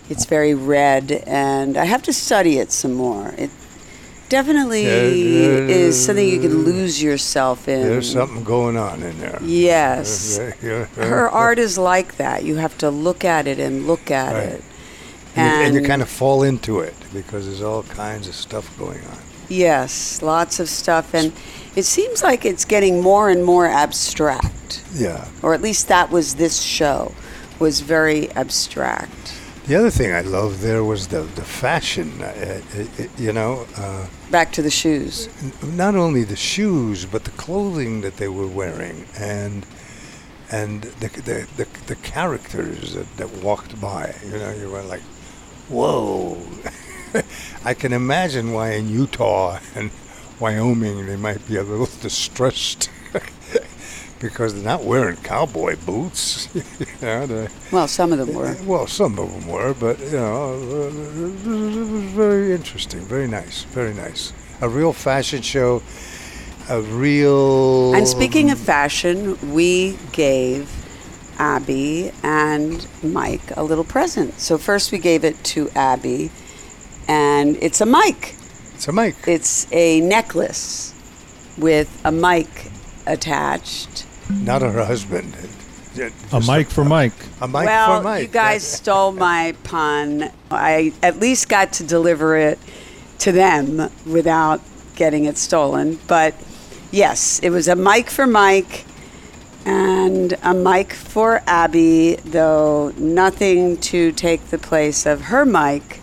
[0.09, 3.35] it's very red and I have to study it some more.
[3.37, 3.50] It
[4.28, 7.82] definitely is something you can lose yourself in.
[7.82, 9.38] There's something going on in there.
[9.42, 10.38] Yes.
[10.96, 12.44] Her art is like that.
[12.44, 14.42] You have to look at it and look at Right.
[14.54, 14.64] it.
[15.36, 18.76] And, you- and you kind of fall into it because there's all kinds of stuff
[18.78, 19.18] going on.
[19.48, 21.14] Yes, lots of stuff.
[21.14, 21.32] And
[21.76, 24.82] it seems like it's getting more and more abstract.
[24.94, 25.26] Yeah.
[25.42, 27.12] Or at least that was this show,
[27.58, 29.34] was very abstract.
[29.66, 32.22] The other thing I loved there was the the fashion.
[32.22, 35.29] Uh, it, it, you know, uh, Back to the shoes.
[35.42, 39.66] n- not only the shoes but the clothing that they were wearing and
[40.52, 44.14] and the the the, the characters that, that walked by.
[44.24, 45.02] You know, you were like,
[45.68, 46.38] whoa.
[47.64, 49.90] I can imagine why in Utah and
[50.38, 52.88] Wyoming they might be a little distressed.
[54.18, 57.48] Because they're not wearing cowboy boots, you know.
[57.70, 58.57] Well, some of them were.
[58.64, 63.64] Well, some of them were, but you know, uh, it was very interesting, very nice,
[63.64, 64.33] very nice.
[64.62, 65.83] A real fashion show,
[66.70, 67.94] a real.
[67.94, 70.70] And speaking of fashion, we gave
[71.38, 74.40] Abby and Mike a little present.
[74.40, 76.31] So first we gave it to Abby,
[77.09, 78.35] and it's a mic.
[78.74, 79.16] it's a mic.
[79.26, 80.94] It's a necklace
[81.59, 82.70] with a mic
[83.07, 84.07] attached.
[84.31, 85.35] not her husband.
[85.95, 87.14] It- A just mic for Mike.
[87.40, 88.23] A mic well, for Mike.
[88.23, 90.31] you guys stole my pun.
[90.51, 92.59] I at least got to deliver it
[93.21, 94.61] to them without
[94.95, 95.99] getting it stolen.
[96.07, 96.35] But
[96.90, 98.85] yes, it was a mic for Mike
[99.64, 106.01] and a mic for Abby, though nothing to take the place of her mic.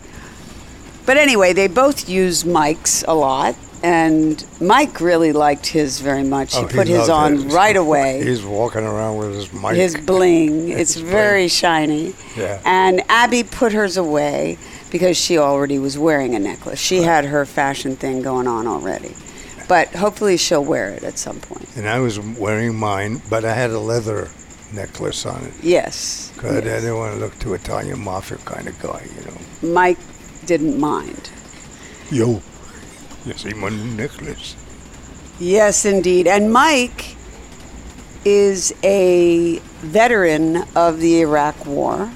[1.05, 3.55] But anyway, they both use mics a lot.
[3.83, 6.55] And Mike really liked his very much.
[6.55, 7.53] Oh, he put his on it.
[7.53, 9.75] right away He's walking around with his mic.
[9.75, 10.69] his bling.
[10.81, 12.15] It's very shiny.
[12.37, 12.61] Yeah.
[12.65, 14.57] And Abby put hers away
[14.89, 16.79] because she already was wearing a necklace.
[16.79, 19.15] She had her fashion thing going on already.
[19.67, 21.67] But hopefully she'll wear it at some point.
[21.75, 24.29] and I was wearing mine, but I had a leather
[24.73, 25.53] necklace on it.
[25.61, 26.31] Yes.
[26.37, 26.81] 'Cause I yes.
[26.81, 29.73] didn't want to look too Italian mafia kind of guy, you know.
[29.73, 29.97] Mike
[30.45, 31.29] didn't mind.
[32.11, 32.41] Yo,
[33.31, 34.55] see my new necklace?
[35.39, 36.27] Yes, indeed.
[36.27, 37.15] And Mike
[38.25, 42.11] is a veteran of the Iraq War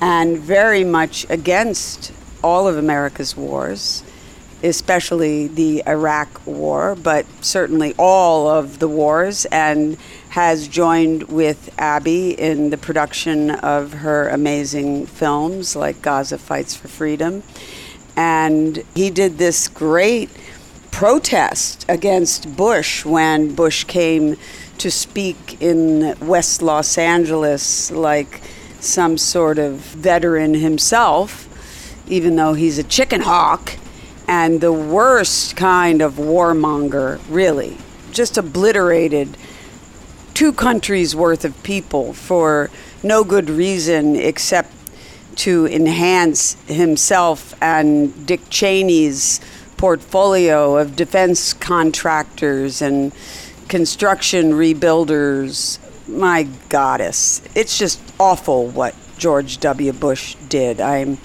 [0.00, 4.02] and very much against all of America's wars,
[4.62, 9.96] especially the Iraq War, but certainly all of the wars, and
[10.30, 16.88] has joined with Abby in the production of her amazing films like Gaza Fights for
[16.88, 17.42] Freedom.
[18.16, 20.30] And he did this great
[20.90, 24.36] protest against Bush when Bush came
[24.78, 28.42] to speak in West Los Angeles like
[28.80, 31.46] some sort of veteran himself,
[32.08, 33.76] even though he's a chicken hawk
[34.26, 37.76] and the worst kind of warmonger, really.
[38.12, 39.36] Just obliterated
[40.34, 42.70] two countries worth of people for
[43.02, 44.72] no good reason except
[45.36, 49.40] to enhance himself and Dick Cheney's
[49.76, 53.12] portfolio of defense contractors and
[53.68, 55.78] construction rebuilders.
[56.08, 59.92] My goddess, it's just awful what George W.
[59.92, 60.80] Bush did.
[60.80, 61.18] I'm,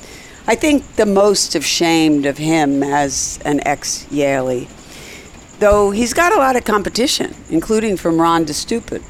[0.47, 4.67] I think the most ashamed of him as an ex Yalie
[5.59, 9.03] though he's got a lot of competition, including from Ron DeStupid.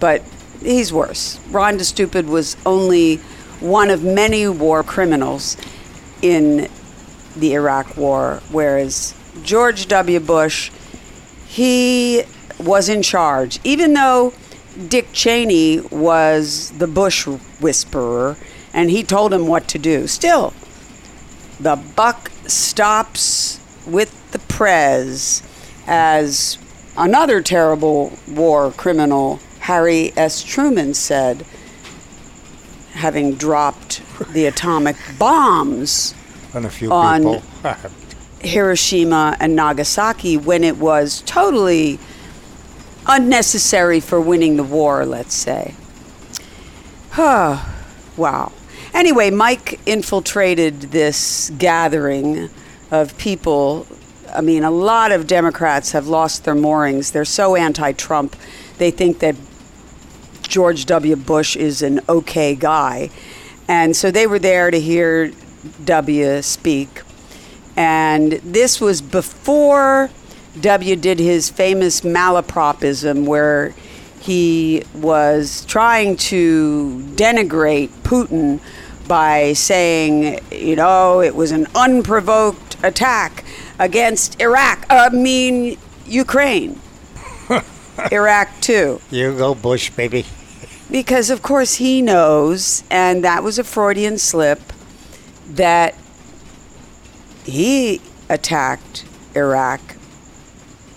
[0.00, 0.22] But
[0.60, 1.40] he's worse.
[1.50, 3.20] Ron DeStupid was only
[3.60, 5.56] one of many war criminals
[6.22, 6.68] in
[7.36, 10.20] the Iraq War, whereas George W.
[10.20, 10.70] Bush,
[11.46, 12.24] he
[12.58, 14.32] was in charge, even though
[14.88, 18.36] Dick Cheney was the Bush whisperer
[18.72, 20.06] and he told him what to do.
[20.06, 20.52] Still,
[21.58, 25.42] the buck stops with the prez
[25.86, 26.58] as
[26.96, 30.42] another terrible war criminal, Harry S.
[30.42, 31.46] Truman, said,
[32.96, 36.14] having dropped the atomic bombs
[36.54, 37.42] On a few On- people.
[38.40, 41.98] Hiroshima and Nagasaki when it was totally
[43.06, 45.74] unnecessary for winning the war, let's say.
[47.16, 48.52] wow.
[48.92, 52.48] Anyway, Mike infiltrated this gathering
[52.90, 53.86] of people.
[54.34, 57.10] I mean, a lot of Democrats have lost their moorings.
[57.12, 58.36] They're so anti Trump,
[58.78, 59.36] they think that
[60.48, 61.16] George W.
[61.16, 63.10] Bush is an okay guy.
[63.68, 65.32] And so they were there to hear
[65.84, 67.02] W speak.
[67.76, 70.10] And this was before
[70.60, 73.74] W did his famous malapropism, where
[74.20, 78.60] he was trying to denigrate Putin
[79.06, 83.44] by saying, you know, it was an unprovoked attack
[83.78, 84.86] against Iraq.
[84.88, 86.80] I mean, Ukraine.
[88.10, 89.00] Iraq too.
[89.10, 90.24] You go, Bush, baby.
[90.90, 94.60] Because, of course, he knows, and that was a Freudian slip,
[95.48, 95.94] that
[97.44, 99.80] he attacked Iraq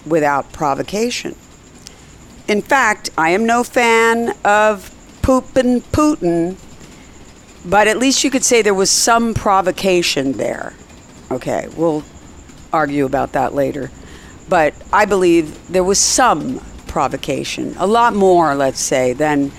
[0.05, 1.35] without provocation.
[2.47, 6.57] In fact, I am no fan of Putin Putin,
[7.63, 10.73] but at least you could say there was some provocation there.
[11.29, 12.03] Okay, we'll
[12.73, 13.91] argue about that later.
[14.47, 19.51] But I believe there was some provocation, a lot more, let's say, than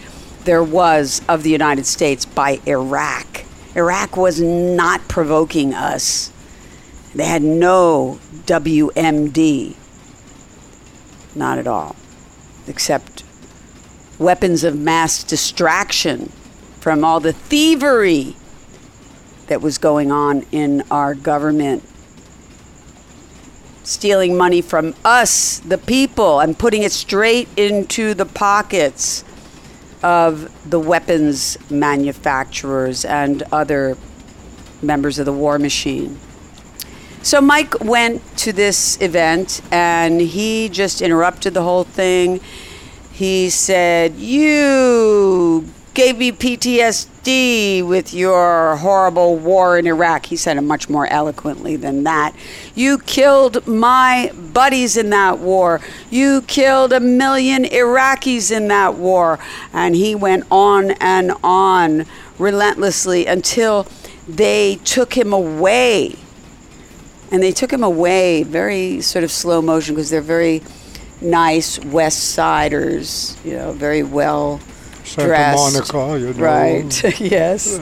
[0.45, 3.45] there was of the United States by Iraq.
[3.75, 6.33] Iraq was not provoking us.
[7.15, 9.77] They had no WMD.
[11.35, 11.97] Not at all.
[12.67, 13.25] Except
[14.19, 16.33] weapons of mass distraction
[16.81, 18.37] from all the thievery
[19.47, 21.83] that was going on in our government.
[23.83, 29.25] Stealing money from us, the people, and putting it straight into the pockets
[30.03, 33.97] of the weapons manufacturers and other
[34.83, 36.19] members of the war machine.
[37.23, 42.41] So Mike went to this event and he just interrupted the whole thing.
[43.13, 50.27] He said, You gave me PTSD with your horrible war in Iraq.
[50.27, 52.35] He said it much more eloquently than that.
[52.75, 55.81] You killed my buddies in that war.
[56.11, 59.39] You killed a million Iraqis in that war.
[59.73, 62.07] And he went on and on
[62.39, 63.87] relentlessly until
[64.29, 66.17] they took him away.
[67.33, 70.63] And they took him away very sort of slow motion because they're very
[71.21, 74.61] nice West Siders, you know, very well
[75.11, 75.93] Santa dressed.
[75.93, 76.45] Monica, you know.
[76.45, 77.79] Right, yes.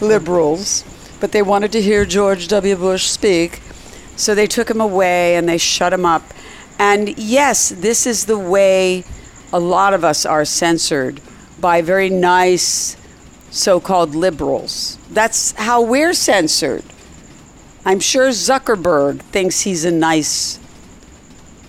[0.00, 0.84] Liberals.
[1.20, 2.76] But they wanted to hear George W.
[2.76, 3.60] Bush speak.
[4.16, 6.22] So they took him away and they shut him up.
[6.78, 9.04] And yes, this is the way
[9.52, 11.20] a lot of us are censored
[11.60, 12.96] by very nice
[13.50, 14.98] so called liberals.
[15.10, 16.82] That's how we're censored.
[17.84, 20.58] I'm sure Zuckerberg thinks he's a nice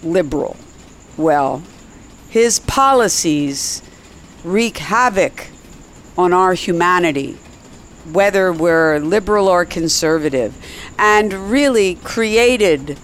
[0.01, 0.55] liberal.
[1.17, 1.63] Well,
[2.29, 3.83] his policies
[4.43, 5.47] wreak havoc
[6.17, 7.37] on our humanity,
[8.11, 10.55] whether we're liberal or conservative,
[10.97, 12.97] and really created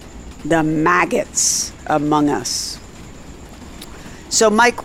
[0.44, 2.78] the maggots among us.
[4.28, 4.78] So Mike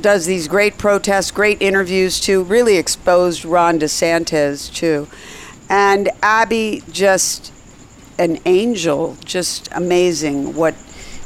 [0.00, 5.08] does these great protests, great interviews too, really exposed Ron DeSantis too.
[5.68, 7.52] And Abby just
[8.18, 10.74] an angel, just amazing what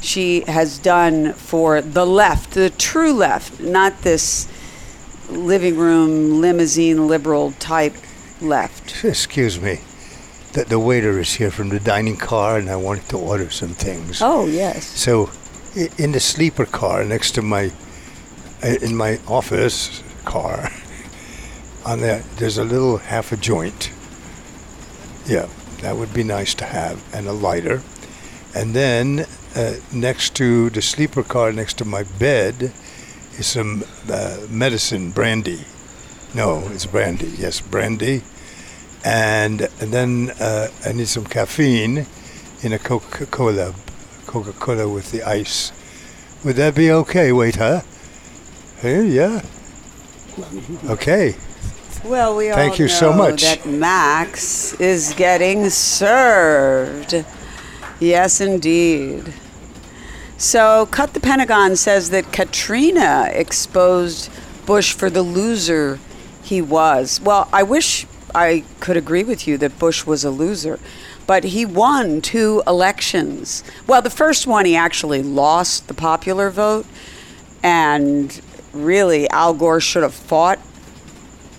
[0.01, 4.47] she has done for the left, the true left, not this
[5.29, 7.95] living room limousine liberal type
[8.41, 9.03] left.
[9.03, 9.79] Excuse me.
[10.53, 13.73] The, the waiter is here from the dining car, and I wanted to order some
[13.73, 14.21] things.
[14.21, 14.85] Oh, yes.
[14.85, 15.29] So,
[15.97, 17.71] in the sleeper car next to my,
[18.63, 20.71] uh, in my office car,
[21.85, 23.91] on there, there's a little half a joint.
[25.25, 25.47] Yeah,
[25.81, 27.81] that would be nice to have, and a lighter.
[28.55, 32.71] And then uh, next to the sleeper car, next to my bed,
[33.37, 35.59] is some uh, medicine, brandy.
[36.33, 37.33] No, it's brandy.
[37.37, 38.21] Yes, brandy.
[39.03, 42.05] And, and then uh, I need some caffeine
[42.61, 43.73] in a Coca-Cola,
[44.25, 45.71] Coca-Cola with the ice.
[46.43, 47.83] Would that be okay, waiter?
[48.77, 49.41] Hey, yeah.
[50.89, 51.35] Okay.
[52.03, 53.41] Well, we Thank all you so know much.
[53.41, 57.25] that Max is getting served.
[57.99, 59.33] Yes, indeed.
[60.37, 64.29] So, Cut the Pentagon says that Katrina exposed
[64.65, 65.97] Bush for the loser
[66.43, 67.21] he was.
[67.21, 70.77] Well, I wish I could agree with you that Bush was a loser,
[71.25, 73.63] but he won two elections.
[73.87, 76.85] Well, the first one he actually lost the popular vote,
[77.63, 78.41] and
[78.73, 80.59] really Al Gore should have fought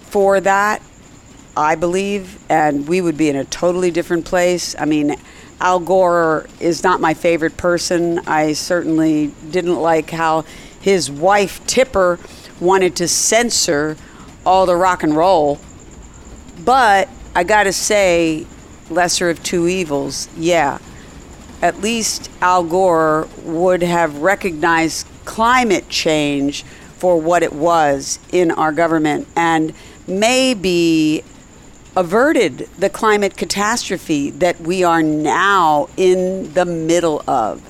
[0.03, 0.83] for that,
[1.57, 4.77] I believe, and we would be in a totally different place.
[4.79, 5.17] I mean,
[5.61, 8.21] Al Gore is not my favorite person.
[8.27, 10.45] I certainly didn't like how
[10.81, 12.19] his wife, Tipper,
[12.61, 13.97] wanted to censor
[14.45, 15.59] all the rock and roll.
[16.65, 18.47] But I gotta say,
[18.91, 20.79] lesser of two evils, yeah.
[21.63, 26.63] At least Al Gore would have recognized climate change
[26.99, 29.73] for what it was in our government and
[30.07, 31.25] maybe
[31.97, 37.63] averted the climate catastrophe that we are now in the middle of.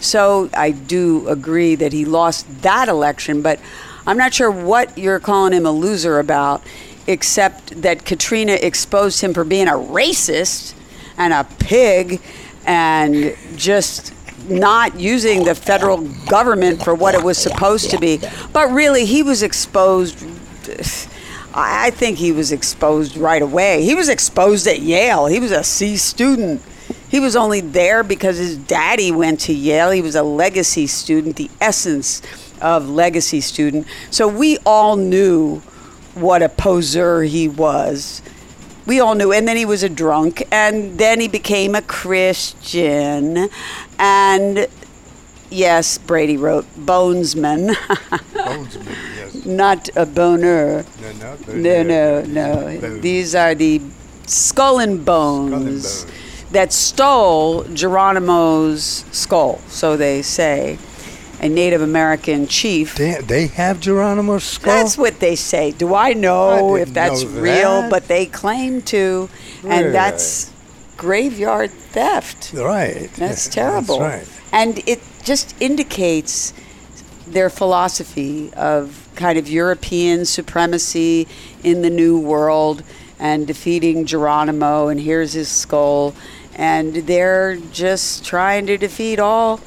[0.00, 3.60] So I do agree that he lost that election, but
[4.06, 6.62] I'm not sure what you're calling him a loser about.
[7.08, 10.74] except that Katrina exposed him for being a racist
[11.16, 12.20] and a pig
[12.66, 14.12] and just
[14.48, 18.20] not using the federal government for what it was supposed to be.
[18.52, 20.24] But really, he was exposed.
[21.54, 23.82] I think he was exposed right away.
[23.82, 25.26] He was exposed at Yale.
[25.26, 26.62] He was a C student.
[27.08, 29.90] He was only there because his daddy went to Yale.
[29.90, 32.22] He was a legacy student, the essence
[32.60, 33.86] of legacy student.
[34.10, 35.60] So we all knew
[36.14, 38.20] what a poser he was.
[38.86, 39.32] We all knew.
[39.32, 40.42] And then he was a drunk.
[40.52, 43.48] And then he became a Christian.
[43.98, 44.68] And
[45.50, 47.68] yes, Brady wrote Bonesman,
[48.34, 48.86] Bonesman,
[49.16, 49.46] yes.
[49.46, 50.84] not a boner.
[51.00, 52.98] No, no, No, no, no.
[52.98, 53.80] These are the
[54.26, 56.06] skull and bones, bones.
[56.52, 60.78] that stole Geronimo's skull, so they say.
[61.40, 62.96] A Native American chief.
[62.96, 64.74] They, they have Geronimo's skull?
[64.74, 65.70] That's what they say.
[65.70, 67.88] Do I know I if that's know real?
[67.88, 69.28] But they claim to,
[69.62, 69.76] Really?
[69.84, 70.50] and that's
[70.96, 72.52] graveyard theft.
[72.54, 73.08] right.
[73.14, 74.00] That's terrible.
[74.00, 74.42] That's right.
[74.52, 74.98] And it
[75.28, 76.54] just indicates
[77.26, 81.28] their philosophy of kind of European supremacy
[81.62, 82.82] in the New World
[83.18, 86.14] and defeating Geronimo, and here's his skull.
[86.54, 89.60] And they're just trying to defeat all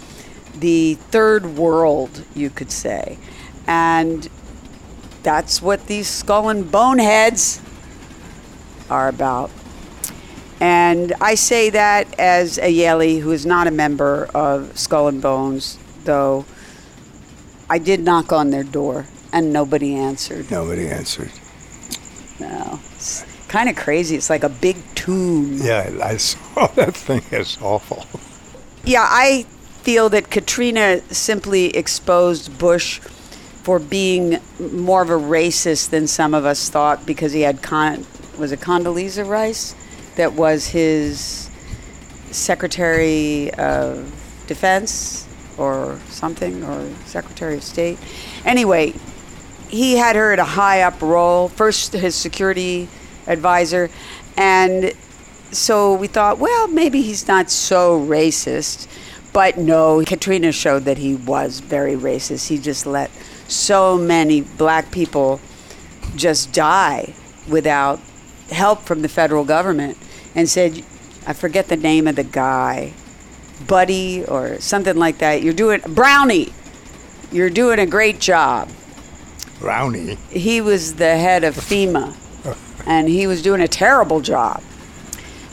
[0.57, 3.19] the third world, you could say.
[3.67, 4.27] And
[5.21, 7.61] that's what these skull and boneheads
[8.89, 9.51] are about.
[10.61, 15.19] And I say that as a Yaley who is not a member of Skull and
[15.19, 16.45] Bones, though
[17.67, 20.51] I did knock on their door and nobody answered.
[20.51, 21.31] Nobody answered.
[22.39, 22.79] No.
[22.93, 24.15] It's kind of crazy.
[24.15, 25.57] It's like a big tomb.
[25.57, 27.23] Yeah, I saw that thing.
[27.31, 28.05] It's awful.
[28.83, 29.47] Yeah, I
[29.81, 36.45] feel that Katrina simply exposed Bush for being more of a racist than some of
[36.45, 38.05] us thought because he had con-
[38.37, 39.73] was it Condoleezza Rice
[40.21, 41.49] that was his
[42.29, 44.05] Secretary of
[44.45, 47.97] Defense or something or Secretary of State.
[48.45, 48.93] Anyway,
[49.67, 52.87] he had her at a high up role, first his security
[53.25, 53.89] advisor,
[54.37, 54.93] and
[55.51, 58.87] so we thought, well, maybe he's not so racist.
[59.33, 62.49] But no, Katrina showed that he was very racist.
[62.49, 63.09] He just let
[63.47, 65.39] so many black people
[66.15, 67.15] just die
[67.49, 67.99] without
[68.51, 69.97] help from the federal government
[70.35, 70.83] and said,
[71.25, 72.93] I forget the name of the guy,
[73.67, 75.43] Buddy or something like that.
[75.43, 76.53] You're doing, Brownie,
[77.31, 78.69] you're doing a great job
[79.59, 80.15] Brownie.
[80.29, 82.15] he was the head of FEMA,
[82.85, 84.63] and he was doing a terrible job.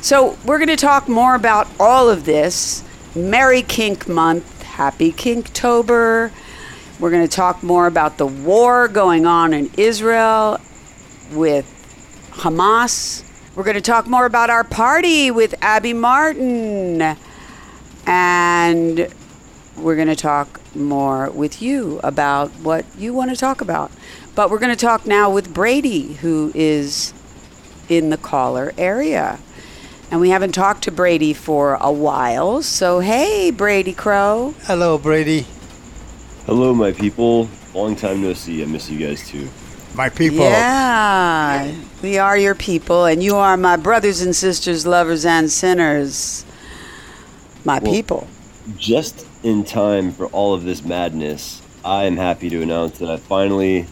[0.01, 2.85] So we're going to talk more about all of this.
[3.17, 6.31] Merry Kink Month, Happy Kinktober.
[7.01, 10.59] We're going to talk more about the war going on in Israel
[11.33, 11.67] with
[12.33, 13.28] Hamas.
[13.59, 17.17] We're going to talk more about our party with Abby Martin.
[18.07, 19.13] And
[19.77, 23.91] we're going to talk more with you about what you want to talk about.
[24.37, 27.13] But we're going to talk now with Brady, who is
[27.89, 29.41] in the caller area.
[30.13, 32.63] And we haven't talked to Brady for a while.
[32.63, 34.55] So, hey, Brady Crow.
[34.67, 35.49] Hello, Brady.
[36.47, 37.49] Hello, my people.
[37.75, 38.63] Long time no see.
[38.63, 39.49] I miss you guys too.
[39.99, 40.45] My people.
[40.45, 41.73] Yeah,
[42.03, 46.45] we are your people, and you are my brothers and sisters, lovers and sinners.
[47.65, 48.29] My Well- people.
[48.77, 53.17] Just in time for all of this madness, I am happy to announce that I
[53.17, 53.87] finally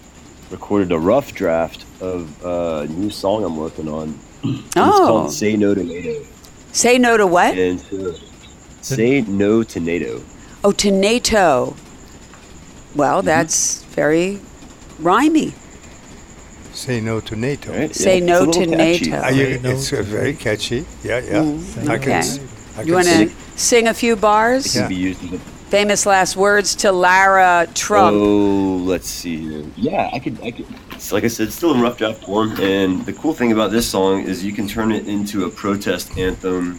[0.48, 4.16] recorded a rough draft of uh, a new song I'm working on.
[4.44, 5.06] It's Oh.
[5.08, 6.14] called "Say No to NATO."
[6.70, 7.58] Say no to what?
[7.58, 8.14] And so,
[8.80, 10.22] say no to NATO.
[10.62, 11.74] Oh, to NATO.
[12.94, 14.38] Well, that's very
[15.02, 15.54] rhymey.
[16.76, 17.72] Say no to NATO.
[17.72, 17.94] Right?
[17.94, 19.10] Say it's no to catchy.
[19.10, 19.16] NATO.
[19.16, 20.84] Are you, No it's to very catchy.
[21.02, 21.32] Yeah, yeah.
[21.42, 22.12] Mm, I can, okay.
[22.12, 22.38] s-
[22.76, 24.72] I You want to sing a few bars?
[24.74, 24.88] can Yeah.
[24.88, 25.38] be used a
[25.70, 28.14] Famous last words to Lara Trump.
[28.14, 29.64] Oh, let's see.
[29.76, 30.38] Yeah, I could.
[30.42, 30.66] I could.
[30.92, 32.52] It's like I said, still in rough draft form.
[32.60, 36.16] And the cool thing about this song is you can turn it into a protest
[36.18, 36.74] anthem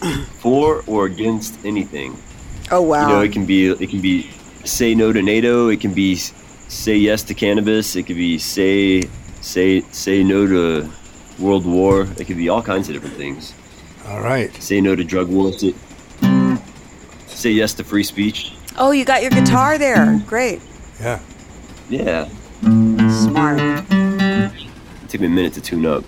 [0.38, 2.16] for or against anything.
[2.70, 3.02] Oh, wow.
[3.02, 3.66] You know, it can be.
[3.68, 4.30] It can be
[4.64, 5.68] say no to NATO.
[5.68, 7.94] It can be say yes to cannabis.
[7.94, 9.02] It could be say
[9.44, 10.90] say say no to
[11.38, 12.08] world war.
[12.18, 13.54] It could be all kinds of different things.
[14.08, 14.52] All right.
[14.62, 15.52] Say no to drug war.
[15.52, 15.74] Say,
[17.26, 18.52] say yes to free speech.
[18.78, 20.20] oh, you got your guitar there.
[20.26, 20.60] Great.
[21.00, 21.20] Yeah.
[21.90, 22.28] Yeah,
[23.10, 23.58] Smart.
[23.60, 26.02] it took me a minute to tune up.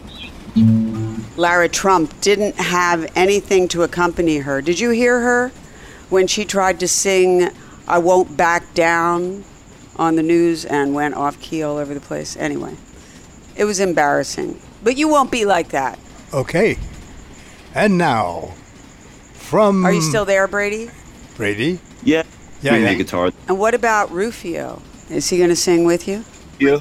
[1.37, 4.63] Lara Trump didn't have anything to accompany her.
[4.63, 5.49] Did you hear her
[6.09, 7.51] when she tried to sing
[7.87, 9.45] I Won't Back Down
[9.97, 12.39] on the news and went off key all over the place?
[12.39, 12.75] Anyway,
[13.57, 14.61] It was embarrassing.
[14.83, 15.99] But you won't be like that.
[16.33, 16.79] Okay.
[17.75, 18.53] And now,
[19.35, 20.91] from Are you still there, Brady?
[21.37, 21.79] Brady?
[22.03, 22.23] Yeah.
[22.63, 22.89] Yeah, Bring yeah.
[22.91, 23.33] the guitar.
[23.49, 24.83] And what about Rufio?
[25.11, 26.25] Is he going to sing with you?
[26.59, 26.81] Yeah.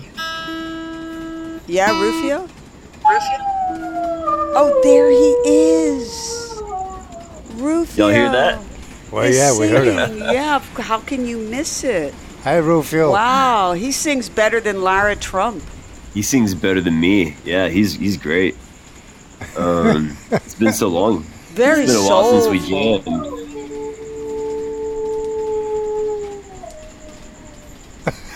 [1.68, 2.42] Yeah, Rufio?
[2.42, 3.38] Rufio?
[4.58, 6.62] Oh, there he is.
[7.62, 8.08] Rufio.
[8.08, 8.62] Y'all hear that?
[9.12, 10.18] Well, is yeah, we heard him.
[10.20, 12.14] Yeah, how can you miss it?
[12.44, 13.12] Hi, Rufio.
[13.12, 15.64] Wow, he sings better than Lara Trump.
[16.16, 17.36] He sings better than me.
[17.46, 18.56] Yeah, he's he's great.
[19.58, 21.22] Um, it's been so long.
[21.54, 23.12] Very It's been a while since we soulful.
[23.14, 23.42] jammed.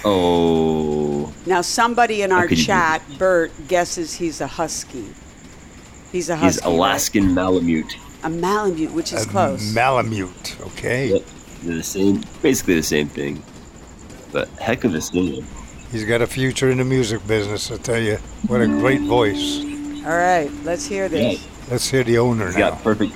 [0.06, 5.14] Oh, Now, somebody in our could you chat, Bert, guesses he's a husky.
[6.12, 6.66] He's a he's husky.
[6.68, 6.74] right?
[6.74, 7.96] Alaskan Malamute.
[8.24, 9.74] A Malamute, which is A close.
[9.74, 10.56] Malamute.
[10.62, 11.10] Okay.
[11.10, 11.24] Yep,
[11.64, 13.44] they're the same, basically the same thing.
[14.32, 15.46] But heck of a singer.
[15.92, 18.18] He's got a future in the music business, I tell you.
[18.48, 19.60] What a great voice.
[20.06, 21.48] All right, let's hear Yeah, this.
[21.70, 22.70] Let's hear the owner he's now.
[22.72, 23.14] got perfect,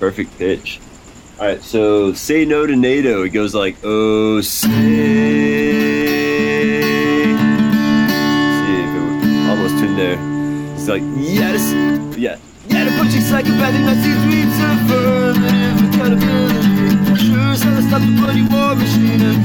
[0.00, 0.80] perfect pitch.
[1.38, 3.22] All right, so say no to NATO.
[3.24, 4.68] It goes like, oh say.
[4.68, 4.72] See
[8.82, 10.18] if it was almost tuned there.
[10.74, 11.72] It's like, yes,
[12.18, 12.36] yeah,
[12.68, 12.84] yeah.
[12.84, 16.62] The bunch of psychopathic Nazi dreams of affirmative accountability.
[17.22, 19.20] Sure as hell stop the bloody war machine.
[19.22, 19.42] I'm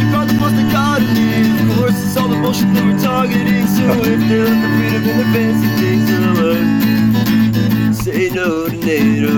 [0.00, 1.70] reading disregard the most dichotomy.
[1.70, 3.66] Of course, it's all the bullshit that we're targeting.
[3.66, 6.06] So if they're looking freedom in their fancy things,
[7.54, 9.32] then say no to NATO.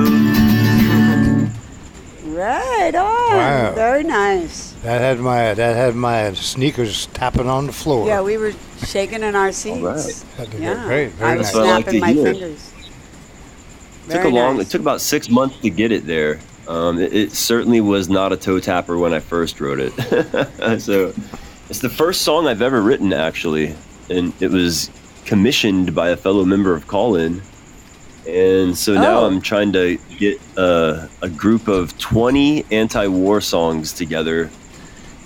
[2.25, 3.37] Right on.
[3.37, 3.73] Wow.
[3.75, 4.73] Very nice.
[4.83, 8.07] That had my that had my sneakers tapping on the floor.
[8.07, 8.53] Yeah, we were
[8.85, 10.25] shaking in our seats.
[10.39, 10.55] right.
[10.59, 11.11] Yeah, great.
[11.13, 11.55] Very I was nice.
[11.55, 12.33] what I like snapping my hear.
[12.35, 12.73] fingers.
[14.09, 14.61] took Very a long.
[14.61, 16.41] It took about six months to get it there.
[16.69, 19.91] Um, it, it certainly was not a toe tapper when I first wrote it.
[20.81, 21.13] so
[21.69, 23.75] it's the first song I've ever written, actually,
[24.09, 24.91] and it was
[25.25, 27.43] commissioned by a fellow member of Callin.
[28.29, 29.27] And so now Oh.
[29.27, 34.49] I'm trying to get uh, a group of 20 anti-war songs together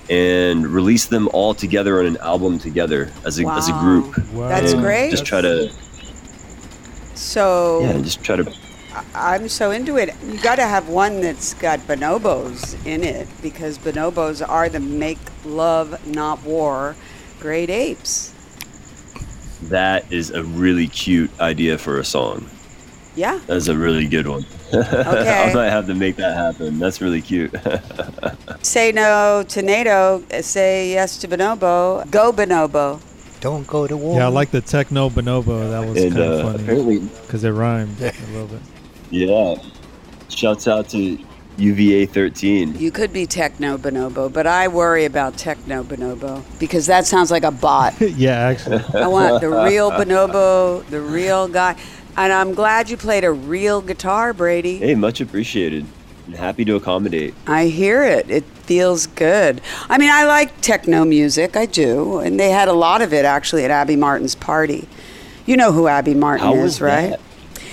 [0.08, 3.80] and release them all together on an album together as a, as a Wow.
[3.80, 4.14] group.
[4.48, 5.10] That's And great.
[5.10, 5.70] Just try to
[7.14, 8.44] So yeah, just try to
[9.14, 10.14] I'm so into it.
[10.24, 15.18] You got to have one that's got bonobos in it because bonobos are the make
[15.44, 16.96] love, not war,
[17.40, 18.32] great apes.
[19.62, 22.48] That is a really cute idea for a song.
[23.14, 23.40] Yeah.
[23.46, 24.44] That's a really good one.
[24.74, 25.50] Okay.
[25.50, 26.80] I might have to make that happen.
[26.80, 27.54] That's really cute.
[28.62, 30.24] Say no to NATO.
[30.40, 32.10] Say yes to bonobo.
[32.10, 33.00] Go bonobo.
[33.40, 34.18] Don't go to war.
[34.18, 35.70] Yeah, I like the techno bonobo.
[35.70, 38.60] That was and kind of uh, funny apparently, because it rhymed a little bit.
[39.16, 39.56] Yeah.
[40.28, 41.18] Shouts out to
[41.58, 42.78] UVA 13.
[42.78, 47.44] You could be techno bonobo, but I worry about techno bonobo because that sounds like
[47.44, 47.98] a bot.
[48.00, 48.82] yeah, actually.
[48.94, 51.76] I want the real bonobo, the real guy.
[52.16, 54.78] And I'm glad you played a real guitar, Brady.
[54.78, 55.86] Hey, much appreciated.
[56.26, 57.34] And happy to accommodate.
[57.46, 58.30] I hear it.
[58.30, 59.60] It feels good.
[59.88, 61.56] I mean, I like techno music.
[61.56, 62.18] I do.
[62.18, 64.88] And they had a lot of it actually at Abby Martin's party.
[65.46, 67.10] You know who Abby Martin How is, was right?
[67.10, 67.20] that?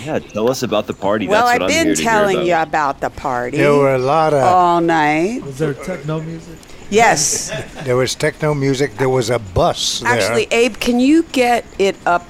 [0.05, 1.27] Yeah, tell us about the party.
[1.27, 2.45] Well, That's I've what I'm been here to hear telling about.
[2.47, 5.41] you about the party There were a lot of all night.
[5.43, 6.57] Was there techno music?
[6.89, 7.51] Yes.
[7.85, 8.95] there was techno music.
[8.97, 10.11] There was a bus there.
[10.11, 12.27] Actually, Abe, can you get it up?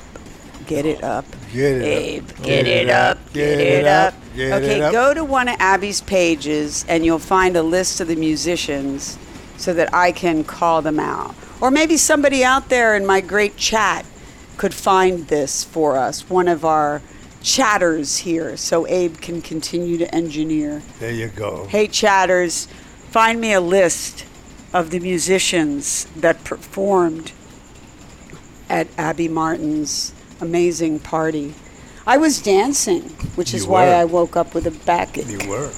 [0.68, 1.26] Get it up.
[1.52, 2.44] Get it Abe, up.
[2.44, 3.34] get it up.
[3.34, 4.14] Get it up.
[4.36, 4.92] Get Okay, it up.
[4.92, 9.18] go to one of Abby's pages and you'll find a list of the musicians
[9.58, 11.36] so that I can call them out.
[11.62, 14.06] Or maybe somebody out there in my great chat
[14.58, 17.02] could find this for us, one of our
[17.44, 20.82] chatters here, so Abe can continue to engineer.
[21.00, 21.66] There you go.
[21.68, 22.66] Hey, chatters,
[23.12, 24.26] find me a list
[24.74, 27.32] of the musicians that performed
[28.70, 31.54] at Abby Martin's amazing party.
[32.08, 33.04] I was dancing,
[33.36, 33.94] which is You why were.
[33.96, 35.28] I woke up with a backache.
[35.28, 35.72] You were.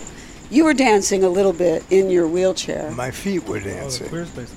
[0.49, 2.91] You were dancing a little bit in your wheelchair.
[2.91, 4.07] My feet were Oh, the dancing.
[4.09, 4.49] queer space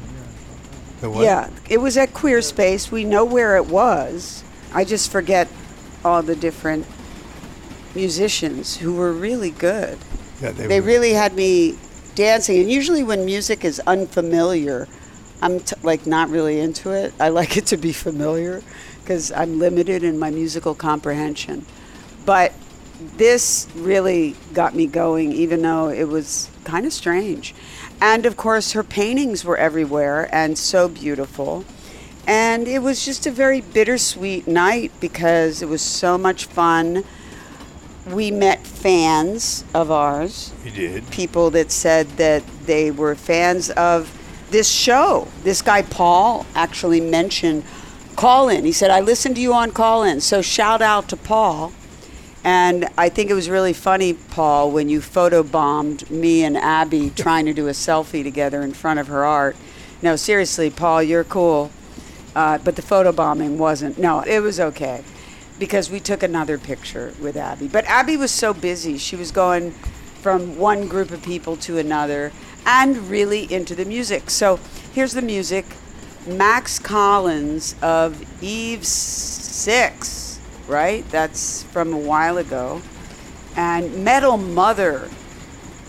[1.00, 1.24] one, The?
[1.24, 2.90] Yeah, it was at Queer Space.
[2.92, 4.42] We know where it was.
[4.72, 5.48] I just forget
[6.04, 6.86] all the different
[8.02, 9.98] musicians who were really good.
[10.40, 11.76] Yeah, They were- really had me
[12.14, 12.60] dancing.
[12.60, 14.86] And usually, when music is unfamiliar,
[15.42, 17.12] I'm t- like not really into it.
[17.18, 18.62] I like it to be familiar
[19.02, 21.66] because I'm limited in my musical comprehension.
[22.24, 22.52] But
[23.16, 27.54] this really got me going, even though it was kind of strange.
[28.00, 31.64] And of course, her paintings were everywhere and so beautiful.
[32.28, 37.02] And it was just a very bittersweet night because it was so much fun.
[38.10, 41.10] We met fans of ours, He did.
[41.10, 44.10] people that said that they were fans of
[44.50, 45.28] this show.
[45.42, 47.64] This guy, Paul, actually mentioned,
[48.16, 48.64] call in.
[48.64, 50.20] He said, I listened to you on call in.
[50.20, 51.72] So shout out to Paul.
[52.44, 57.44] And I think it was really funny, Paul, when you photobombed me and Abby trying
[57.46, 59.56] to do a selfie together in front of her art.
[60.00, 61.70] No, seriously, Paul, you're cool.
[62.34, 63.98] Uh, but the photobombing wasn't.
[63.98, 65.02] No, it was okay
[65.58, 67.68] because we took another picture with Abby.
[67.68, 68.98] But Abby was so busy.
[68.98, 69.72] She was going
[70.22, 72.32] from one group of people to another
[72.66, 74.30] and really into the music.
[74.30, 74.60] So
[74.92, 75.64] here's the music
[76.26, 81.08] Max Collins of Eve 6, right?
[81.10, 82.82] That's from a while ago.
[83.56, 85.08] And Metal Mother,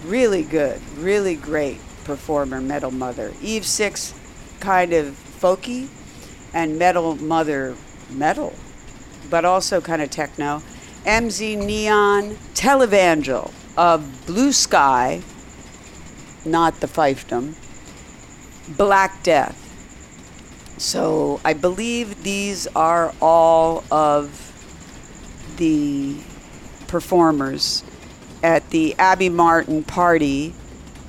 [0.06, 3.34] really good, really great performer, Metal Mother.
[3.42, 4.14] Eve 6,
[4.60, 5.08] kind of
[5.40, 5.90] folky,
[6.54, 7.76] and Metal Mother,
[8.10, 8.54] metal
[9.30, 10.62] but also kind of techno.
[11.06, 15.22] MZ Neon, Televangel of Blue Sky,
[16.46, 17.56] not the fiefdom,
[18.78, 19.66] Black Death.
[20.78, 24.46] So I believe these are all of
[25.58, 26.18] the
[26.88, 27.84] performers
[28.42, 30.54] at the Abby Martin party,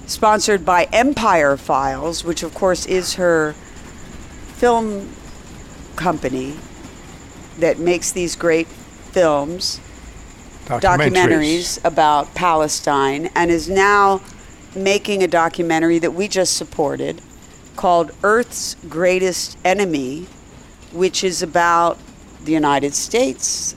[0.07, 3.53] sponsored by Empire Files, which of course is her
[4.57, 5.09] film
[5.97, 6.57] company
[7.61, 9.81] that makes these great films,
[10.67, 14.21] documentaries about Palestine, and is now
[14.75, 17.21] making a documentary that we just supported
[17.77, 20.27] called Earth's Greatest Enemy,
[20.93, 21.99] which is about
[22.45, 23.75] the United States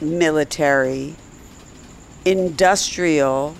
[0.00, 1.14] military,
[2.24, 3.54] industrial,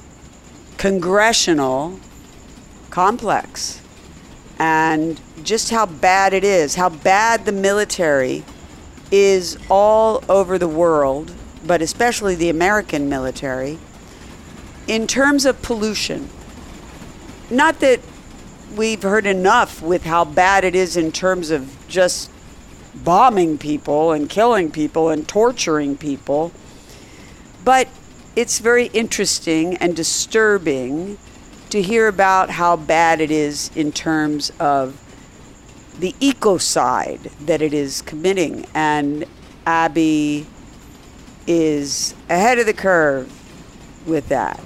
[0.76, 1.99] congressional
[2.91, 3.80] complex.
[4.59, 8.45] And just how bad it is, how bad the military
[9.17, 11.33] is all over the world,
[11.65, 13.79] but especially the American military,
[14.89, 16.29] in terms of pollution.
[17.49, 18.01] Not that
[18.75, 22.29] we've heard enough with how bad it is in terms of just
[22.93, 26.51] bombing people and killing people and torturing people,
[27.65, 27.87] but
[28.35, 31.19] it's very interesting and disturbing
[31.71, 35.01] to hear about how bad it is in terms of
[35.99, 38.66] the ecocide that it is committing.
[38.74, 39.24] And
[39.66, 40.47] Abby
[41.47, 43.30] is ahead of the curve
[44.07, 44.61] with that.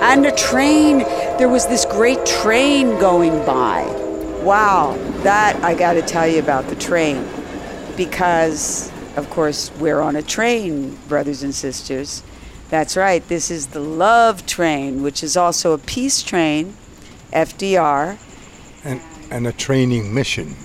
[0.00, 0.98] And a train,
[1.38, 3.84] there was this great train going by.
[4.42, 7.28] Wow, that I got to tell you about the train.
[7.96, 12.22] Because, of course, we're on a train, brothers and sisters.
[12.70, 16.76] That's right, this is the Love Train, which is also a peace train,
[17.32, 18.18] FDR
[18.84, 19.00] and,
[19.30, 20.56] and a training mission.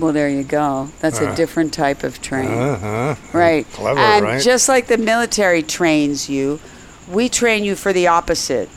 [0.00, 0.90] Well, there you go.
[1.00, 2.50] That's uh, a different type of train.
[2.50, 3.14] Uh-huh.
[3.32, 3.66] Right.
[3.70, 4.42] Clever, and right?
[4.42, 6.60] just like the military trains you,
[7.08, 8.68] we train you for the opposite.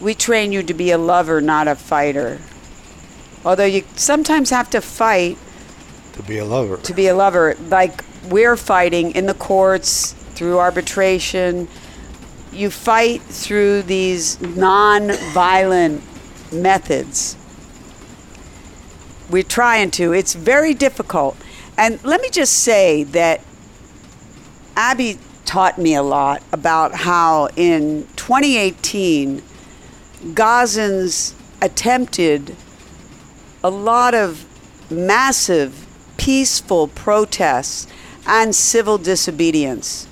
[0.00, 2.40] We train you to be a lover, not a fighter.
[3.44, 5.36] Although you sometimes have to fight
[6.12, 6.76] to be a lover.
[6.76, 11.68] To be a lover, like we're fighting in the courts through arbitration.
[12.52, 16.02] You fight through these non-violent
[16.52, 17.36] methods.
[19.30, 20.12] We're trying to.
[20.12, 21.36] It's very difficult.
[21.76, 23.40] And let me just say that
[24.76, 29.42] Abby taught me a lot about how in 2018,
[30.26, 32.56] Gazans attempted
[33.62, 34.44] a lot of
[34.90, 35.86] massive
[36.16, 37.86] peaceful protests
[38.26, 40.06] and civil disobedience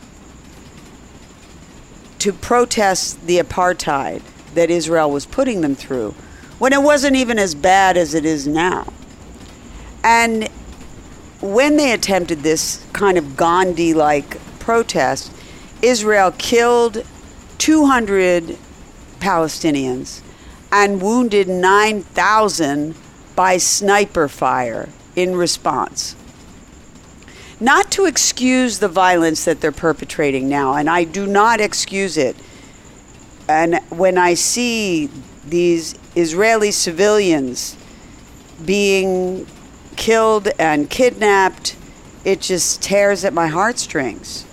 [2.18, 4.22] to protest the apartheid
[4.54, 6.14] that Israel was putting them through
[6.58, 8.92] when it wasn't even as bad as it is now.
[10.02, 10.48] And
[11.40, 15.32] when they attempted this kind of Gandhi like protest,
[15.82, 17.04] Israel killed
[17.58, 18.56] 200
[19.20, 20.22] Palestinians
[20.72, 22.94] and wounded 9,000
[23.34, 26.16] by sniper fire in response.
[27.60, 32.36] Not to excuse the violence that they're perpetrating now, and I do not excuse it.
[33.48, 35.08] And when I see
[35.44, 37.76] these Israeli civilians
[38.64, 39.46] being
[39.94, 41.76] killed and kidnapped,
[42.24, 44.44] it just tears at my heartstrings.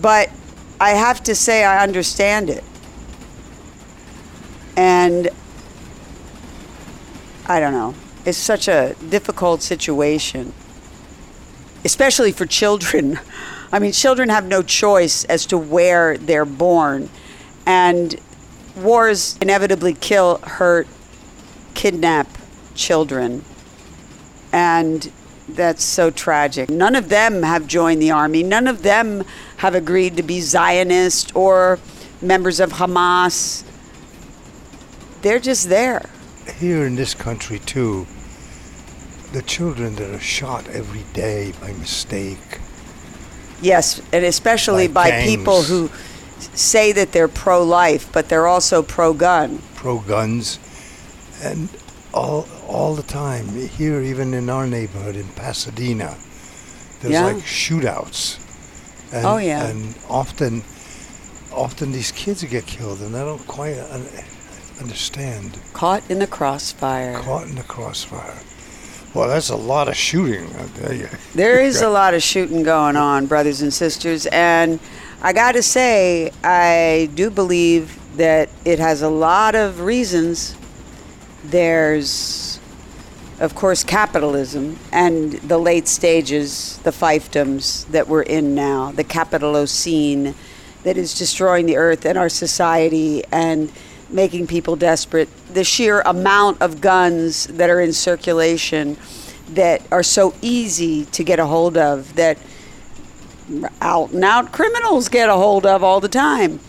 [0.00, 0.30] But
[0.78, 2.62] I have to say, I understand it.
[4.76, 5.28] And
[7.46, 7.94] I don't know.
[8.26, 10.52] It's such a difficult situation,
[11.84, 13.18] especially for children.
[13.72, 17.08] I mean, children have no choice as to where they're born.
[17.66, 18.18] And
[18.78, 20.86] wars inevitably kill, hurt,
[21.74, 22.26] kidnap
[22.74, 23.44] children.
[24.52, 25.10] And
[25.48, 26.70] that's so tragic.
[26.70, 28.42] None of them have joined the army.
[28.42, 29.24] None of them
[29.58, 31.78] have agreed to be Zionist or
[32.20, 33.64] members of Hamas.
[35.22, 36.08] They're just there.
[36.58, 38.06] here in this country too,
[39.32, 42.60] the children that are shot every day by mistake.
[43.60, 45.90] Yes, and especially By by, people who
[46.54, 49.60] say that they're pro-life, but they're also pro-gun.
[49.74, 50.58] pro guns,
[51.42, 51.68] and
[52.12, 56.16] all all the time here, even in our neighborhood in Pasadena,
[57.00, 57.24] there's Yeah.
[57.26, 58.36] like shootouts.
[59.12, 59.64] And, Oh, yeah.
[59.66, 60.62] and often,
[61.50, 64.06] often these kids get killed, and I don't quite un-
[64.80, 65.58] understand.
[65.72, 67.18] Caught in the crossfire.
[67.18, 68.38] Caught in the crossfire.
[69.14, 70.46] Well, that's a lot of shooting.
[70.58, 71.08] I tell you.
[71.34, 74.78] There is a lot of shooting going on, brothers and sisters, and
[75.20, 80.54] I got to say, I do believe that it has a lot of reasons.
[81.42, 82.60] There's,
[83.40, 90.34] of course, capitalism and the late stages, the fiefdoms that we're in now, the capitalocene
[90.84, 93.72] that is destroying the earth and our society and
[94.08, 95.28] making people desperate.
[95.52, 98.96] The sheer amount of guns that are in circulation
[99.48, 102.38] that are so easy to get a hold of that
[103.80, 106.60] out and out criminals get a hold of all the time.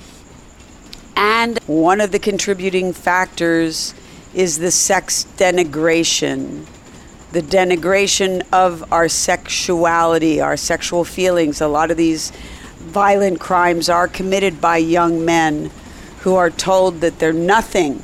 [1.15, 3.93] And one of the contributing factors
[4.33, 6.65] is the sex denigration,
[7.31, 11.59] the denigration of our sexuality, our sexual feelings.
[11.59, 12.31] A lot of these
[12.77, 15.71] violent crimes are committed by young men
[16.21, 18.03] who are told that they're nothing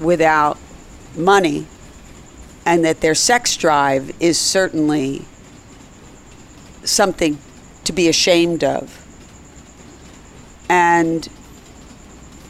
[0.00, 0.58] without
[1.16, 1.66] money
[2.64, 5.24] and that their sex drive is certainly
[6.88, 7.38] something
[7.84, 9.04] to be ashamed of.
[10.68, 11.28] And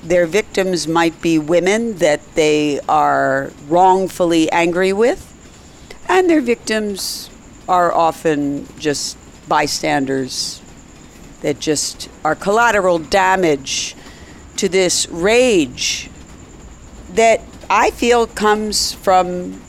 [0.02, 5.24] their victims might be women that they are wrongfully angry with,
[6.08, 7.30] and their victims
[7.68, 9.16] are often just
[9.48, 10.62] bystanders
[11.42, 13.94] that just are collateral damage
[14.56, 16.10] to this rage
[17.10, 19.60] that I feel comes from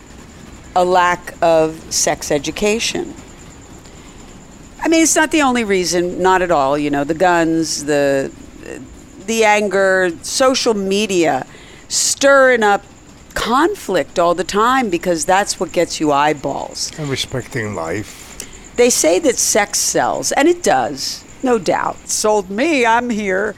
[0.76, 3.14] a lack of sex education.
[4.82, 6.78] I mean, it's not the only reason, not at all.
[6.78, 8.32] You know, the guns, the
[9.26, 11.46] the anger, social media,
[11.88, 12.84] stirring up
[13.36, 16.92] conflict all the time because that's what gets you eyeballs.
[16.98, 18.76] And respecting life.
[18.76, 22.10] They say that sex sells, and it does, no doubt.
[22.10, 23.56] Sold me, I'm here.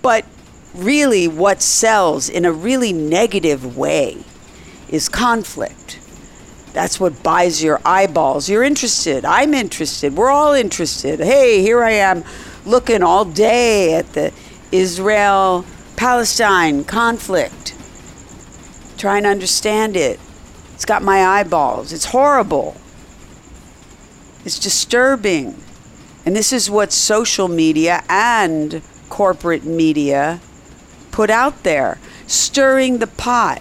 [0.00, 0.24] But
[0.74, 4.24] really, what sells in a really negative way
[4.88, 5.99] is conflict.
[6.72, 8.48] That's what buys your eyeballs.
[8.48, 9.24] You're interested.
[9.24, 10.16] I'm interested.
[10.16, 11.18] We're all interested.
[11.18, 12.24] Hey, here I am
[12.64, 14.32] looking all day at the
[14.70, 15.64] Israel
[15.96, 17.74] Palestine conflict,
[18.96, 20.20] trying to understand it.
[20.74, 21.92] It's got my eyeballs.
[21.92, 22.76] It's horrible.
[24.44, 25.60] It's disturbing.
[26.24, 30.40] And this is what social media and corporate media
[31.10, 33.60] put out there, stirring the pot.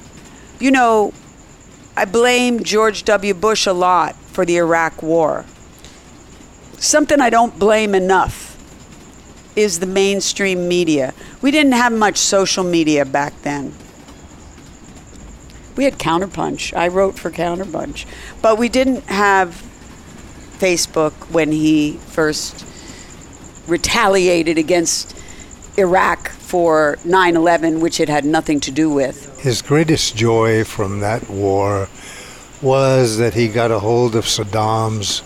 [0.59, 1.13] You know,
[1.99, 3.33] I blame George W.
[3.33, 5.43] Bush a lot for the Iraq War.
[6.77, 8.55] Something I don't blame enough
[9.57, 11.13] is the mainstream media.
[11.41, 13.73] We didn't have much social media back then.
[15.75, 16.73] We had Counterpunch.
[16.73, 18.05] I wrote for Counterpunch.
[18.41, 19.61] But we didn't have
[20.57, 22.65] Facebook when he first
[23.67, 25.21] retaliated against
[25.75, 29.28] Iraq for 9 11, which it had nothing to do with.
[29.41, 31.87] His greatest joy from that war
[32.61, 35.21] was that he got a hold of Saddam's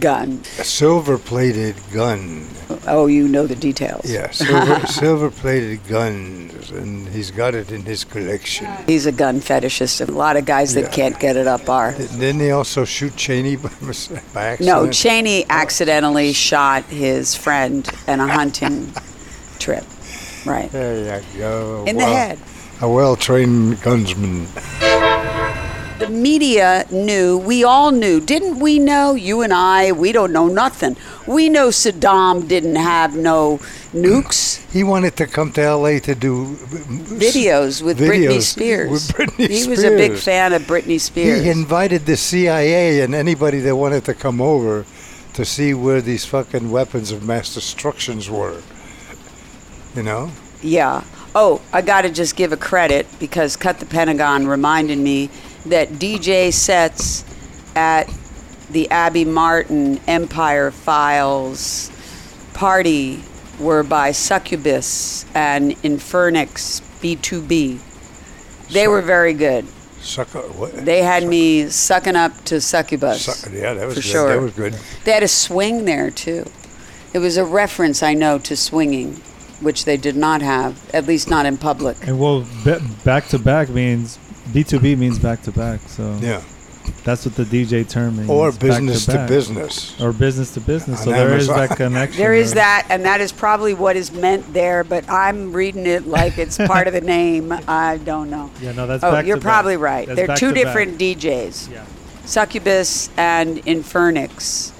[0.00, 0.42] Gun.
[0.44, 2.46] silver-plated gun.
[2.86, 4.10] Oh, you know the details.
[4.10, 8.66] Yeah, silver, silver-plated guns, and he's got it in his collection.
[8.86, 10.00] He's a gun fetishist.
[10.00, 10.90] And a lot of guys that Yeah.
[10.90, 11.92] can't get it up are.
[11.92, 13.68] Didn't he also shoot Cheney by,
[14.34, 14.60] by accident?
[14.60, 18.92] No, Cheney accidentally shot his friend in a hunting
[19.60, 19.84] trip.
[20.44, 20.70] Right.
[20.72, 21.84] There you go.
[21.86, 22.38] In the head.
[22.80, 24.46] A well-trained gunsman.
[25.98, 28.20] The media knew, we all knew.
[28.20, 29.14] Didn't we know?
[29.14, 30.96] You and I, we don't know nothing.
[31.26, 33.58] We know Saddam didn't have no
[33.92, 34.70] nukes.
[34.72, 36.00] He wanted to come to L.A.
[36.00, 38.90] to do Videos with Britney Spears.
[38.90, 41.44] with Britney he was a big fan of Britney Spears.
[41.44, 44.84] He invited the CIA and anybody that wanted to come over
[45.34, 48.60] to see where these fucking weapons of mass destructions were.
[49.94, 50.32] You know?
[50.60, 51.04] Yeah.
[51.34, 55.30] Oh, I got to just give a credit because Cut the Pentagon reminded me
[55.66, 57.24] that DJ sets
[57.74, 58.08] at
[58.70, 61.90] the Abby Martin Empire Files
[62.54, 63.22] party
[63.58, 67.80] were by Succubus and Infernix B2B.
[68.72, 69.64] They were very good.
[69.64, 70.84] What?
[70.84, 73.24] They had me sucking up to Succubus.
[73.24, 74.08] Suck- yeah, that was for good.
[74.08, 74.28] sure.
[74.28, 74.78] That was good.
[75.04, 76.44] They had a swing there too.
[77.14, 79.20] It was a reference I know to swinging.
[79.64, 81.96] Which they did not have, at least not in public.
[82.06, 84.18] And well, be- back to back means
[84.52, 85.80] B2B means back to back.
[85.88, 86.42] So Yeah.
[87.02, 88.28] that's what the DJ term means.
[88.28, 89.28] Or back business to back.
[89.28, 89.94] business.
[90.00, 91.02] Or business to business.
[91.02, 92.18] So there is that connection.
[92.20, 96.06] There is that, and that is probably what is meant there, but I'm reading it
[96.06, 97.52] like it's part of the name.
[97.66, 98.50] I don't know.
[98.60, 99.82] Yeah, no, that's Oh, back you're to probably back.
[99.82, 100.06] right.
[100.08, 100.64] That's They're two to back.
[100.64, 101.72] different DJs.
[101.72, 101.84] Yeah.
[102.26, 104.72] Succubus and Infernix.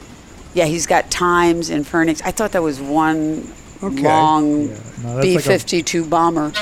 [0.54, 2.22] Yeah, he's got Times, Infernix.
[2.24, 3.50] I thought that was one
[3.84, 4.02] Okay.
[4.02, 4.74] long Yeah.
[5.02, 6.52] No, that's B like a- 52 bomber.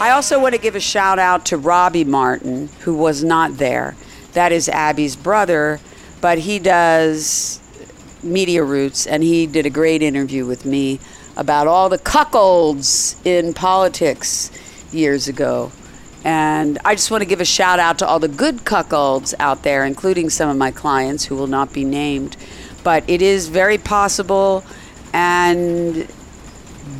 [0.00, 3.94] I also want to give a shout out to Robbie Martin, who was not there.
[4.32, 5.80] That is Abby's brother,
[6.20, 7.60] but he does
[8.22, 10.98] Media Roots, and he did a great interview with me
[11.36, 14.50] about all the cuckolds in politics
[14.92, 15.70] years ago.
[16.24, 19.62] And I just want to give a shout out to all the good cuckolds out
[19.62, 22.36] there, including some of my clients who will not be named.
[22.84, 24.64] But it is very possible
[25.12, 26.08] and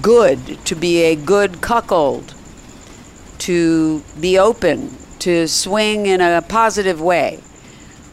[0.00, 2.34] good to be a good cuckold,
[3.38, 4.90] to be open,
[5.20, 7.40] to swing in a positive way.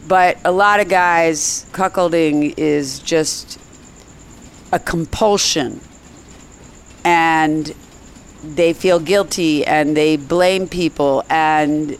[0.08, 3.60] But a lot of guys, cuckolding is just
[4.72, 5.80] a compulsion.
[7.04, 7.74] And
[8.42, 11.96] they feel guilty and they blame people, and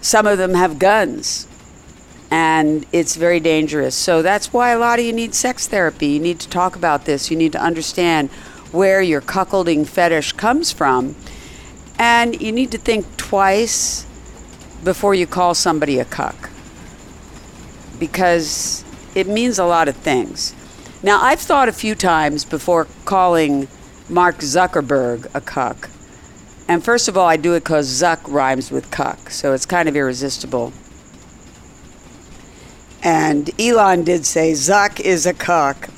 [0.00, 1.46] some of them have guns.
[2.30, 3.94] And it's very dangerous.
[3.94, 6.06] So that's why a lot of you need sex therapy.
[6.08, 7.30] You need to talk about this.
[7.30, 8.30] You need to understand
[8.70, 11.16] where your cuckolding fetish comes from.
[11.98, 14.06] And you need to think twice
[14.84, 16.50] before you call somebody a cuck
[17.98, 20.54] because it means a lot of things.
[21.02, 23.68] Now, I've thought a few times before calling
[24.08, 25.88] Mark Zuckerberg a cuck.
[26.66, 29.88] And first of all, I do it because Zuck rhymes with cuck, so it's kind
[29.88, 30.72] of irresistible.
[33.02, 35.88] And Elon did say Zuck is a cuck,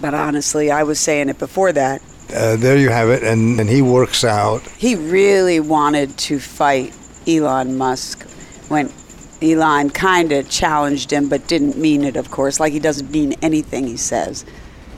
[0.00, 2.02] but honestly, I was saying it before that.
[2.34, 3.22] Uh, there you have it.
[3.22, 4.62] And, and he works out.
[4.62, 6.94] He really wanted to fight
[7.26, 8.28] Elon Musk
[8.68, 8.90] when
[9.40, 13.34] Elon kind of challenged him, but didn't mean it, of course, like he doesn't mean
[13.40, 14.44] anything he says.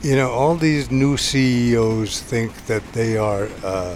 [0.01, 3.95] You know, all these new CEOs think that they are uh,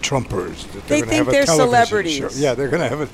[0.00, 0.66] Trumpers.
[0.72, 2.16] That They think have a they're celebrities.
[2.16, 2.28] show.
[2.34, 3.10] Yeah, they're going to have it.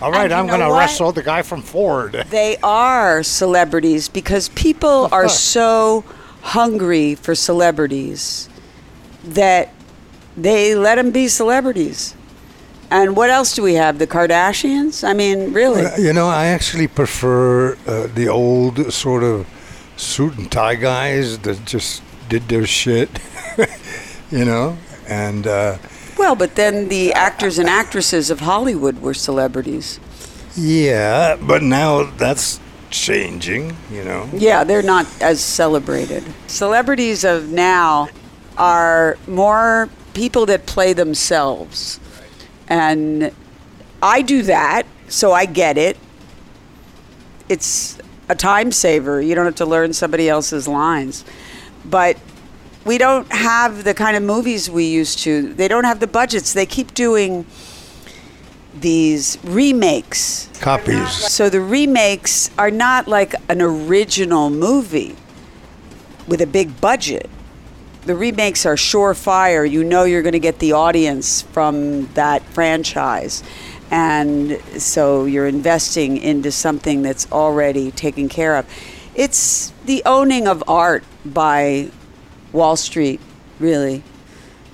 [0.00, 2.24] All right, I'm going to wrestle the guy from Ford.
[2.30, 6.04] They are celebrities because people are so
[6.42, 8.48] hungry for celebrities
[9.24, 9.72] that
[10.36, 12.14] they let them be celebrities.
[12.90, 13.98] And what else do we have?
[13.98, 15.02] The Kardashians?
[15.02, 15.86] I mean, really?
[15.86, 19.46] Uh, You know, I actually prefer uh, the old sort of
[19.96, 23.08] suit and tie guys that just did their shit,
[24.30, 24.76] you know,
[25.08, 25.78] and uh,
[26.16, 30.00] Well, but then the actors and actresses of Hollywood were celebrities.
[30.56, 32.58] yeah, but now that's
[32.90, 34.28] changing, you know.
[34.32, 36.24] Yeah, they're not as celebrated.
[36.46, 38.08] Celebrities of now
[38.56, 42.00] are more people that play themselves.
[42.68, 43.30] And
[44.02, 45.98] I do that, so I get it.
[47.48, 47.98] It's
[48.28, 49.20] a time saver.
[49.20, 51.24] You don't have to learn somebody else's lines.
[51.84, 52.16] But
[52.86, 55.52] we don't have the kind of movies we used to.
[55.52, 56.52] They don't have the budgets.
[56.52, 57.44] They keep doing
[58.78, 60.48] these remakes.
[60.60, 61.10] Copies.
[61.10, 65.16] So the remakes are not like an original movie
[66.28, 67.28] with a big budget.
[68.04, 69.68] The remakes are surefire.
[69.68, 73.42] You know you're going to get the audience from that franchise.
[73.90, 78.66] And so you're investing into something that's already taken care of.
[79.16, 81.90] It's the owning of art by
[82.56, 83.20] Wall Street,
[83.60, 84.02] really.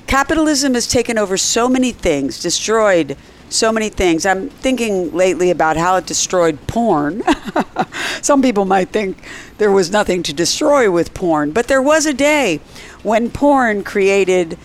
[0.06, 3.16] Capitalism has taken over so many things, destroyed
[3.50, 4.24] so many things.
[4.24, 7.22] I'm thinking lately about how it destroyed porn.
[8.22, 9.28] Some people might think
[9.58, 12.60] there was nothing to destroy with porn, but there was a day
[13.02, 14.58] when porn created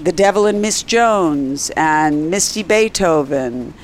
[0.00, 3.74] The Devil and Miss Jones and Misty Beethoven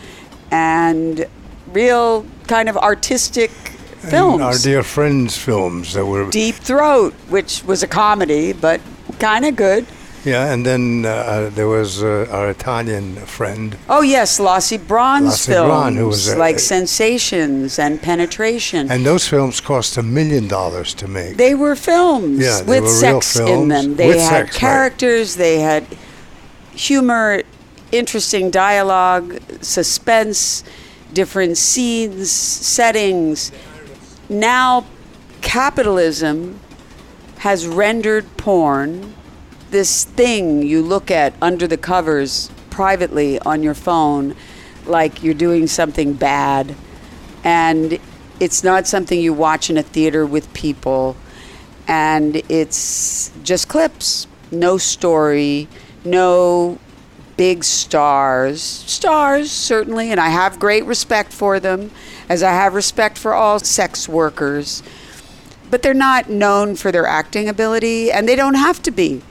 [0.50, 1.26] and
[1.72, 3.50] real kind of artistic
[3.98, 4.42] films.
[4.42, 8.80] Our dear friends' films that were Deep Throat, which was a comedy, but
[9.18, 9.86] kind of good.
[10.24, 13.76] yeah, and then uh, uh, there was uh, our Italian friend.
[13.88, 18.90] Oh yes, Lasse Braun's Lasse films, Braun, who was a- like Sensations and Penetration.
[18.90, 21.36] And those films cost a million dollars to make.
[21.36, 23.96] they were films Yeah, with were sex in them.
[23.96, 24.60] They with had sex, right.
[24.60, 25.36] characters.
[25.36, 25.84] They had
[26.74, 27.42] humor,
[27.92, 30.62] interesting dialogue, suspense,
[31.12, 33.50] different scenes, settings.
[34.28, 34.84] Now,
[35.40, 36.60] capitalism
[37.38, 39.14] has rendered porn
[39.70, 44.34] this thing you look at under the covers privately on your phone
[44.86, 46.74] like you're doing something bad.
[47.44, 47.98] And
[48.40, 51.16] it's not something you watch in a theater with people.
[51.86, 55.68] And it's just clips, no story,
[56.04, 56.78] no
[57.36, 58.62] big stars.
[58.62, 61.90] Stars, certainly, and I have great respect for them,
[62.28, 64.82] as I have respect for all sex workers.
[65.70, 69.22] But they're not known for their acting ability, and they don't have to be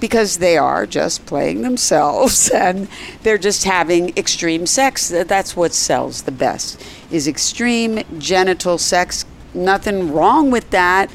[0.00, 2.88] because they are just playing themselves and
[3.22, 5.08] they're just having extreme sex.
[5.08, 6.80] That's what sells the best
[7.10, 9.24] is extreme genital sex.
[9.54, 11.10] Nothing wrong with that,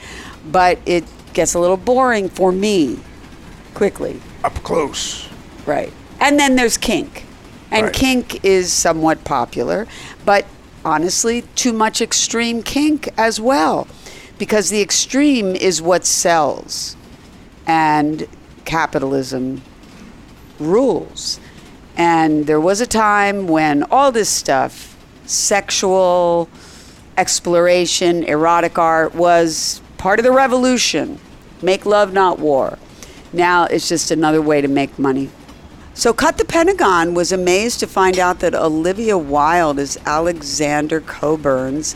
[0.51, 1.03] but it
[1.34, 2.99] gets a little boring for me
[3.73, 4.19] quickly.
[4.43, 5.29] Up close.
[5.65, 5.93] Right.
[6.19, 7.25] And then there's kink.
[7.71, 7.93] And Right.
[7.93, 9.88] kink is somewhat popular,
[10.25, 10.45] but
[10.86, 13.88] honestly, too much extreme kink as well.
[14.38, 16.95] Because the extreme is what sells.
[17.65, 18.27] And
[18.65, 19.61] capitalism
[20.59, 21.39] rules.
[21.95, 26.49] And there was a time when all this stuff, sexual
[27.17, 31.19] exploration, erotic art, was part of the revolution.
[31.61, 32.77] Make love, not war.
[33.31, 35.29] Now it's just another way to make money.
[35.95, 41.95] So, Cut the Pentagon was amazed to find out that Olivia Wilde is Alexander Coburn's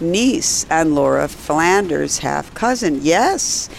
[0.00, 3.00] niece and Laura Flanders' half cousin.
[3.00, 3.70] Yes,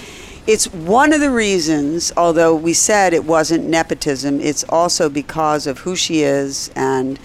[0.47, 5.77] it's one of the reasons, although we said it wasn't nepotism, it's also because of
[5.77, 7.19] who she is and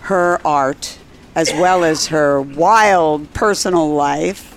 [0.00, 0.98] her art,
[1.34, 4.52] as well as her wild personal life.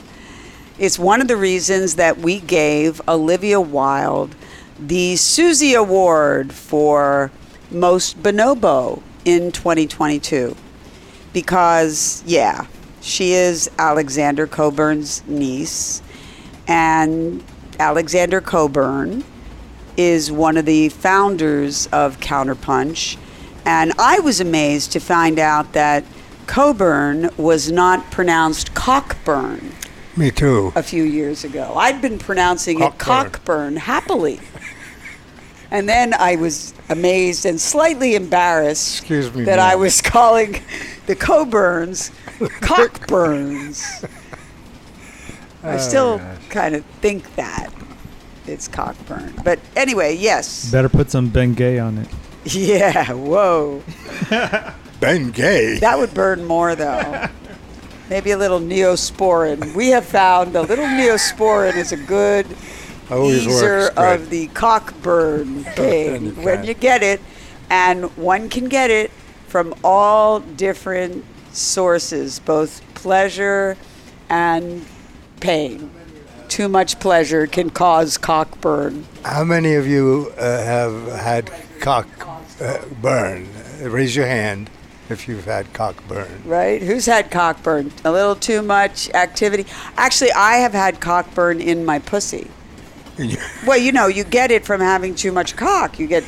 [0.78, 4.36] It's one of the reasons that we gave Olivia Wilde
[4.80, 7.32] the Susie Award for
[7.70, 10.56] Most Bonobo in 2022.
[11.34, 12.66] Because, yeah,
[13.02, 16.02] she is Alexander Coburn's niece,
[16.68, 17.44] and
[17.80, 19.24] Alexander Coburn
[19.98, 23.18] is one of the founders of Counterpunch.
[23.66, 26.04] And I was amazed to find out that
[26.48, 29.76] Coburn was not pronounced Cockburn
[30.20, 30.74] Me too.
[30.76, 31.74] a few years ago.
[31.76, 33.32] I'd been pronouncing it Cockburn.
[33.32, 34.40] Cockburn happily.
[35.72, 40.54] And then I was amazed and slightly embarrassed Excuse me, that I was calling
[41.06, 44.04] the Coburns Cockburns.
[45.64, 47.72] I oh, still kind of think that
[48.46, 49.34] it's Cockburn.
[49.44, 50.70] But anyway, yes.
[50.72, 52.08] Better put some Bengay on it.
[52.46, 53.84] Yeah, whoa.
[55.00, 55.80] Ben Gay.
[55.80, 57.28] That would burn more, though.
[58.10, 59.76] Maybe a little neosporin.
[59.76, 62.48] We have found a little neosporin is a good
[63.12, 64.16] Always easer works great.
[64.16, 67.22] of the cockburn pain you when you get it,
[67.70, 69.12] and one can get it
[69.48, 73.78] from all different sources, both pleasure
[74.30, 74.86] and
[75.40, 75.92] pain.
[76.48, 79.06] Too much pleasure can cause cockburn.
[79.24, 83.48] How many of you uh, have had cockburn?
[83.84, 83.88] uh.
[83.88, 84.70] Raise your hand
[85.10, 86.42] if you've had cockburn.
[86.46, 86.82] Right?
[86.82, 87.92] Who's had cockburn?
[88.06, 89.66] A little too much activity.
[89.98, 92.50] Actually, I have had cockburn in my pussy.
[93.68, 96.00] Well, you know, you get it from having too much cock.
[96.00, 96.24] You get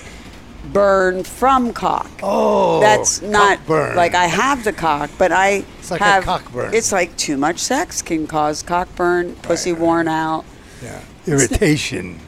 [0.74, 2.10] burn from cock.
[2.22, 6.74] Oh, That's not like I have the cock, but I It's like a have cockburn.
[6.74, 10.44] It's like too much sex can cause cockburn, pussy worn out.
[10.84, 11.02] Yeah.
[11.28, 12.20] Irritation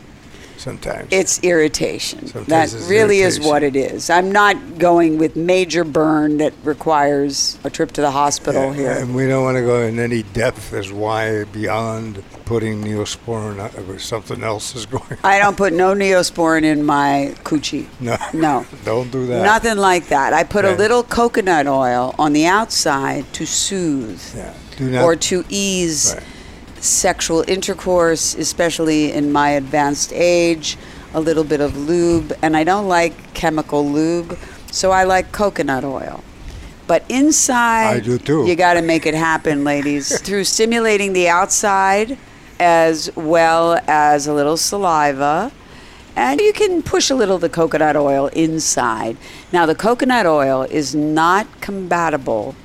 [0.64, 1.10] sometimes.
[1.12, 2.28] It's irritation.
[2.28, 4.10] Sometimes that it's really is what it is.
[4.10, 8.92] I'm not going with major burn that requires a trip to the hospital Yeah, here.
[8.92, 13.58] And we don't want to go in any depth as why beyond putting neosporin
[13.90, 15.18] or something else is going On.
[15.24, 17.88] I don't put no neosporin in my coochie.
[18.00, 18.18] No.
[18.34, 18.66] No.
[18.86, 19.44] Don't do that.
[19.44, 20.34] Nothing like that.
[20.34, 25.04] I put a little coconut oil on the outside to soothe Yeah.
[25.04, 26.24] Or to ease Right.
[26.84, 30.78] Sexual intercourse, especially in my advanced age.
[31.16, 34.38] A little bit of lube, and I don't like chemical lube,
[34.72, 36.24] so I like coconut oil.
[36.88, 38.46] But inside, I do too.
[38.48, 42.18] You got to make it happen, ladies, through stimulating the outside
[42.60, 45.52] as well as a little saliva.
[46.16, 49.18] And you can push a little of the coconut oil inside.
[49.52, 52.56] Now, the coconut oil is not compatible.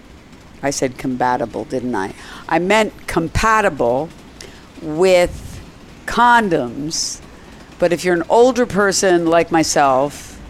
[0.63, 2.15] I said compatible, didn't I?
[2.49, 4.09] I meant compatible
[4.83, 5.61] with
[6.07, 7.21] condoms.
[7.79, 10.41] But if you're an older person like myself,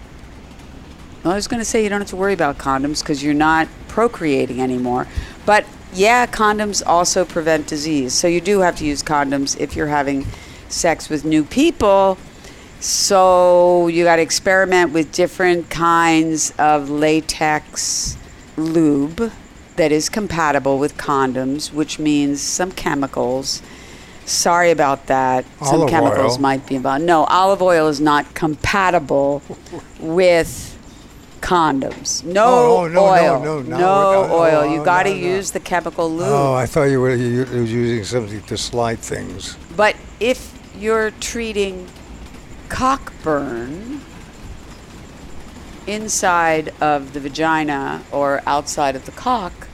[1.23, 3.35] well, I was going to say you don't have to worry about condoms because you're
[3.35, 5.07] not procreating anymore.
[5.45, 8.15] But yeah, condoms also prevent disease.
[8.15, 10.27] So you do have to use condoms if you're having
[10.69, 12.19] sex with new people.
[12.81, 18.17] So you got to experiment with different kinds of latex
[18.57, 19.33] lube
[19.79, 23.63] that is compatible with condoms, which means some chemicals.
[24.27, 25.47] Sorry about that.
[25.65, 26.39] some chemicals oil.
[26.43, 27.03] might be involved.
[27.05, 29.41] No, olive oil is not compatible
[29.99, 30.77] with
[31.41, 32.23] condoms.
[32.25, 33.41] No, Oh, no, no, oil.
[33.43, 33.79] no, no, no
[34.27, 34.67] no, oil.
[34.67, 36.27] you got to use the chemical lube.
[36.29, 39.57] oh, I thought you were you, you were using something to slide things.
[39.77, 41.87] But if you're treating
[42.69, 44.01] cockburn
[45.89, 49.69] inside of the vagina or outside of the cock,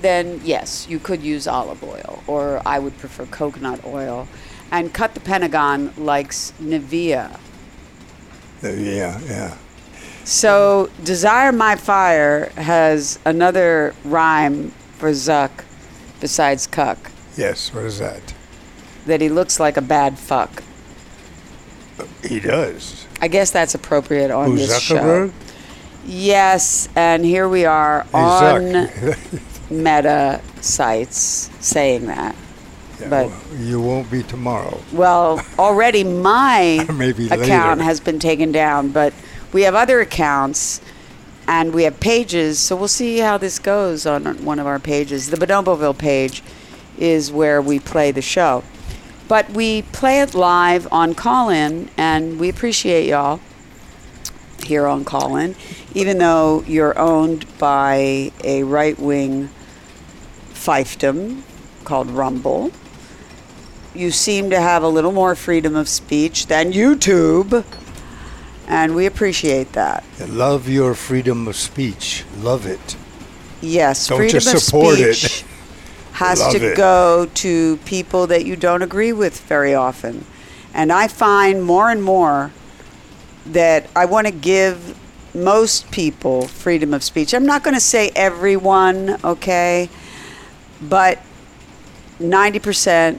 [0.00, 4.28] then yes, you could use olive oil, or I would prefer coconut oil,
[4.70, 7.38] and cut the pentagon likes Nivea.
[8.62, 9.56] Uh, yeah, yeah.
[10.24, 15.64] So, Desire My Fire has another rhyme for Zuck
[16.20, 18.34] besides cuck Yes, what is that?
[19.06, 20.62] that he looks like a bad fuck.
[22.22, 23.06] He does.
[23.20, 25.30] I guess that's appropriate on Who, this show.
[26.06, 28.88] Yes, and here we are Hey, on
[29.70, 32.34] meta sites saying that.
[33.00, 34.80] Yeah, but- well, you won't be tomorrow.
[34.92, 36.86] Well, already my
[37.30, 39.12] account has been taken down, but
[39.52, 40.80] we have other accounts
[41.46, 45.30] and we have pages, so we'll see how this goes on one of our pages.
[45.30, 46.42] The Bonoboville page
[46.96, 48.62] is where we play the show.
[49.30, 53.40] But we play it live on Callin, and we appreciate y'all
[54.64, 55.54] here on Callin,
[55.94, 59.48] even though you're owned by a right wing
[60.52, 61.42] fiefdom
[61.84, 62.72] called Rumble
[63.94, 67.64] you seem to have a little more freedom of speech than YouTube,
[68.68, 70.04] and we appreciate that.
[70.28, 72.24] Love your freedom of speech.
[72.38, 72.96] Love it.
[73.60, 75.44] Yes, Don't freedom just of support it.
[76.20, 76.76] Has Love to it.
[76.76, 80.26] go to people that you don't agree with very often.
[80.74, 82.52] And I find more and more
[83.46, 84.98] that I want to give
[85.34, 87.32] most people freedom of speech.
[87.32, 89.88] I'm not going to say everyone, okay?
[90.82, 91.22] But
[92.18, 93.18] 90%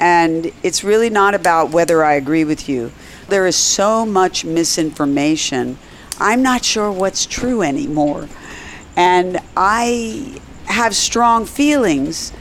[0.00, 2.90] and it's really not about whether I agree with you.
[3.28, 5.76] There is so much misinformation.
[6.18, 8.30] I'm not sure what's true anymore.
[8.96, 10.40] And I
[10.70, 12.32] have strong feelings,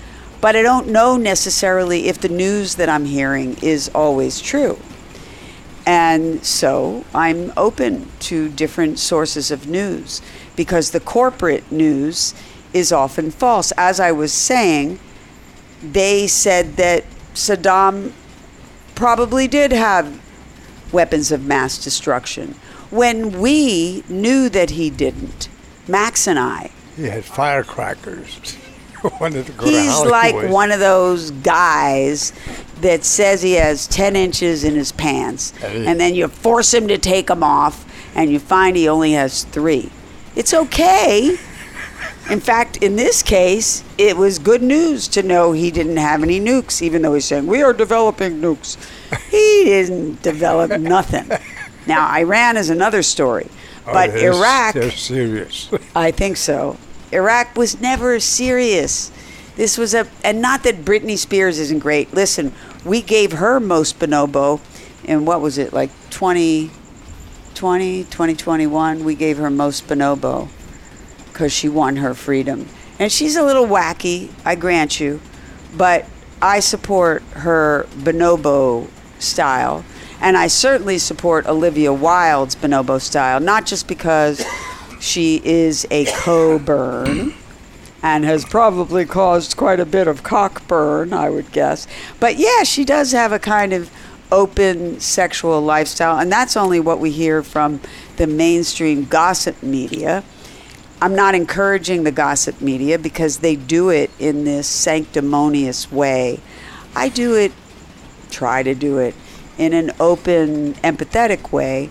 [0.42, 4.80] but I don't know necessarily if the news that I'm hearing is always true.
[5.86, 10.22] And so I'm open to different sources of news
[10.56, 12.36] because the corporate news
[12.74, 13.72] is often false.
[13.78, 15.00] As I was saying,
[15.82, 18.12] they said that Saddam
[18.96, 20.22] probably did have
[20.92, 22.56] weapons of mass destruction
[22.90, 25.48] when we knew that he didn't.
[25.88, 26.72] Max and I.
[27.00, 28.58] He had firecrackers.
[29.22, 32.34] Wanted to go to He's like one of those guys
[32.82, 36.98] that says he has 10 inches in his pants, and then you force him to
[36.98, 37.86] take them off,
[38.16, 39.90] and you find he only has three.
[40.36, 41.38] It's okay.
[42.30, 46.40] In fact, in this case, it was good news to know he didn't have any
[46.40, 48.76] nukes, even though he's saying, We are developing nukes.
[49.32, 51.30] He didn't develop nothing.
[51.88, 53.48] Now, Iran is another story.
[53.88, 54.74] Oh, But they're- Iraq.
[54.76, 55.70] They're serious.
[55.96, 56.78] I think so.
[57.12, 59.12] Iraq was never serious.
[59.56, 62.14] This was a, and not that Britney Spears isn't great.
[62.14, 62.54] Listen,
[62.86, 64.62] we gave her most bonobo
[65.04, 69.04] in what was it, like 2020, 2021?
[69.04, 70.50] We gave her most bonobo
[71.26, 72.68] because she won her freedom.
[73.00, 75.22] And she's a little wacky, I grant you,
[75.76, 76.06] but
[76.42, 78.90] I support her bonobo
[79.20, 79.84] style.
[80.22, 84.44] And I certainly support Olivia Wilde's bonobo style, not just because
[85.00, 87.34] she is a Coburn
[88.02, 91.88] and has probably caused quite a bit of cockburn, I would guess.
[92.20, 93.92] But yeah, she does have a kind of
[94.32, 97.82] open sexual lifestyle, and that's only what we hear from
[98.18, 100.24] the mainstream gossip media.
[101.02, 106.40] I'm not encouraging the gossip media because they do it in this sanctimonious way.
[106.96, 107.54] I do it,
[108.30, 109.16] try to do it,
[109.58, 111.90] in an open, empathetic way.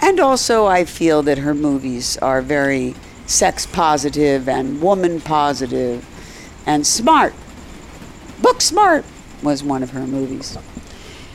[0.00, 2.94] And also, I feel that her movies are very
[3.26, 6.04] sex positive and woman positive
[6.66, 7.34] and smart.
[8.40, 9.04] Booksmart
[9.42, 10.56] was one of her movies.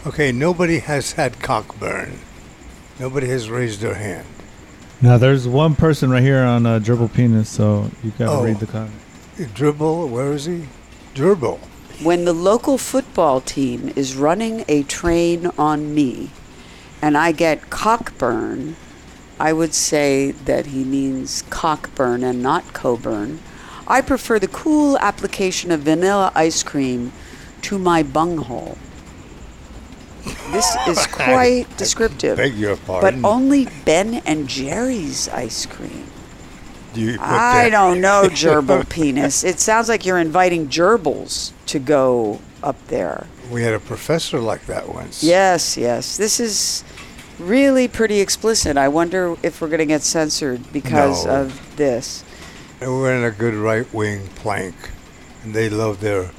[0.06, 2.20] okay, nobody has had cockburn.
[3.00, 4.26] Nobody has raised their hand.
[5.02, 8.44] Now there's one person right here on uh, Dribble Penis, so you gotta Oh.
[8.44, 8.94] read the comment.
[9.56, 10.66] Dribble, where is he?
[11.16, 11.60] Dribble.
[12.04, 16.30] When the local football team is running a train on me
[17.02, 18.76] and I get cockburn,
[19.40, 23.40] I would say that he means cockburn and not Coburn.
[23.88, 27.12] I prefer the cool application of vanilla ice cream
[27.64, 28.78] to my bunghole.
[30.52, 32.38] This is quite descriptive.
[32.38, 36.06] Beg your But only Ben and Jerry's ice cream.
[36.94, 39.44] Do you I that- don't know, gerbil penis.
[39.44, 43.26] It sounds like you're inviting gerbils to go up there.
[43.50, 45.24] We had a professor like that once.
[45.24, 46.16] Yes, yes.
[46.18, 46.84] This is
[47.48, 48.78] really pretty explicit.
[48.78, 51.42] I wonder if we're going to get censored because No.
[51.42, 52.24] of this.
[52.80, 54.76] And we're in a good right wing plank,
[55.44, 56.32] and they love their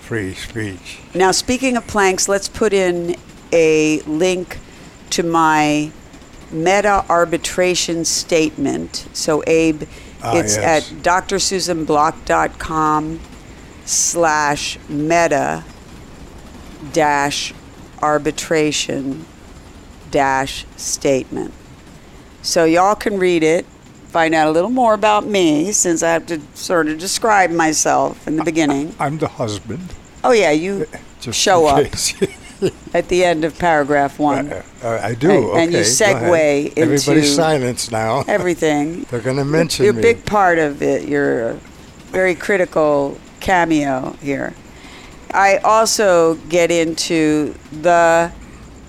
[0.00, 0.98] free speech.
[1.14, 3.16] Now, speaking of planks, let's put in
[3.52, 4.58] a link
[5.10, 5.90] to my
[6.50, 9.06] meta arbitration statement.
[9.12, 9.84] So, Abe,
[10.22, 10.92] Ah, it's yes.
[10.92, 13.20] at drsusanblock.com
[13.84, 15.64] slash meta
[16.92, 17.52] dash
[18.02, 19.24] arbitration
[20.12, 21.52] dash statement.
[22.42, 23.66] So, y'all can read it,
[24.08, 28.28] find out a little more about me since I have to sort of describe myself
[28.28, 28.94] in the beginning.
[29.00, 29.92] I'm the husband.
[30.22, 30.86] Oh, yeah, you
[31.20, 31.86] Just show up
[32.94, 34.52] at the end of paragraph one.
[34.52, 35.30] Uh, uh, I do.
[35.30, 38.22] And- okay, and you segue into Everybody's silence now.
[38.28, 39.02] Everything.
[39.10, 40.02] They're going to mention You're a me.
[40.02, 41.08] big part of it.
[41.08, 41.54] You're a
[42.10, 44.54] very critical cameo here.
[45.34, 48.30] I also get into the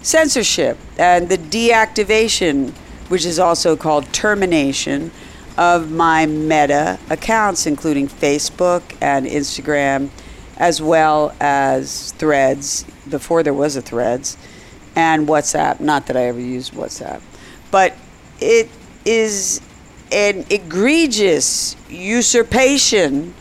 [0.03, 2.71] censorship and the deactivation,
[3.09, 5.11] which is also called termination,
[5.57, 10.09] of my meta accounts, including Facebook and Instagram,
[10.57, 14.37] as well as Threads, before there was a Threads,
[14.95, 15.79] and WhatsApp.
[15.79, 17.21] Not that I ever used WhatsApp.
[17.71, 17.95] But
[18.39, 18.69] it
[19.05, 19.61] is
[20.11, 23.33] an egregious usurpation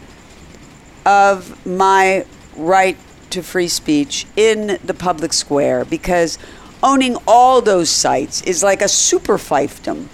[1.04, 2.24] of my
[2.56, 2.96] right
[3.32, 6.38] to free speech in the public square because
[6.82, 10.08] owning all those sites is like a super fiefdom.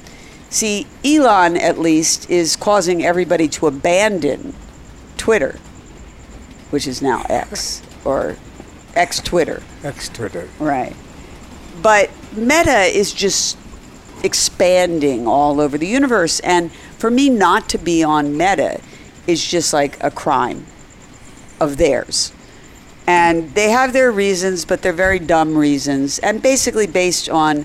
[0.51, 4.55] See, Elon at least is causing everybody to abandon
[5.17, 5.59] Twitter,
[6.71, 8.37] which is now X or
[8.95, 9.63] X Twitter.
[9.85, 10.49] X Twitter.
[10.59, 10.97] Right.
[11.83, 13.59] But Meta is just
[14.25, 16.41] expanding all over the universe.
[16.41, 18.81] And for me not to be on Meta
[19.27, 20.67] is just like a crime
[21.61, 22.33] of theirs.
[23.09, 26.19] And they have their reasons, but they're very dumb reasons.
[26.19, 27.65] And basically based on,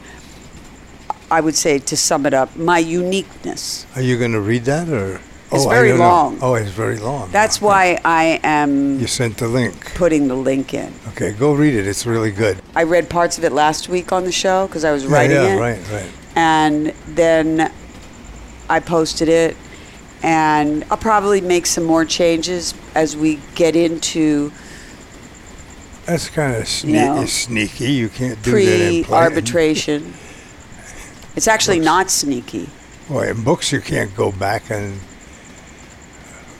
[1.30, 3.86] I would say, to sum it up, my uniqueness.
[3.98, 5.20] Are you going to read that or?
[5.52, 6.08] It's oh, very don't know.
[6.08, 6.40] long.
[6.42, 7.30] Oh, it's very long.
[7.32, 9.94] That's why I am You sent the link.
[9.96, 10.92] putting the link in.
[11.10, 11.86] Okay, go read it.
[11.86, 12.60] It's really good.
[12.74, 15.36] I read parts of it last week on the show because I was Yeah, writing
[15.36, 15.60] yeah, it.
[15.60, 16.10] right, right.
[16.36, 17.72] and then
[18.68, 19.56] I posted it,
[20.24, 24.52] and I'll probably make some more changes as we get into
[26.06, 27.92] That's kind of sne- know, sneaky.
[27.94, 29.18] You can't do that in play.
[29.20, 30.14] pre-arbitration.
[31.36, 31.86] It's actually Books.
[31.86, 32.70] not sneaky.
[33.10, 35.00] Boy, in books you can't go back and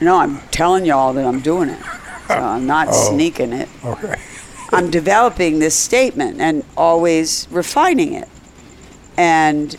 [0.00, 1.80] No, I'm telling y'all that I'm doing it.
[2.28, 3.10] So I'm not Oh.
[3.10, 3.68] sneaking it.
[3.84, 4.16] okay.
[4.72, 8.28] I'm developing this statement and always refining it
[9.16, 9.76] and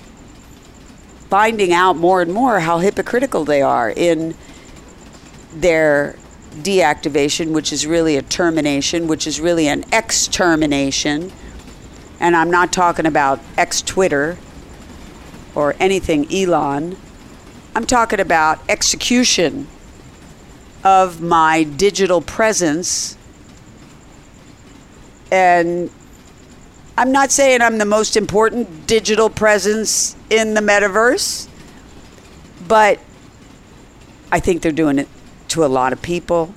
[1.29, 4.35] finding out more and more how hypocritical they are in
[5.53, 6.15] their
[6.55, 11.31] deactivation, which is really a termination, which is really an extermination.
[12.19, 14.37] And I'm not talking about ex Twitter
[15.53, 16.97] or anything Elon.
[17.75, 19.67] I'm talking about execution
[20.83, 23.17] of my digital presence
[25.31, 25.89] and
[26.97, 31.49] I'm not saying I'm the most important digital presence in the metaverse,
[32.67, 32.99] but
[34.31, 35.09] I think they're doing it
[35.55, 36.53] to a lot of people.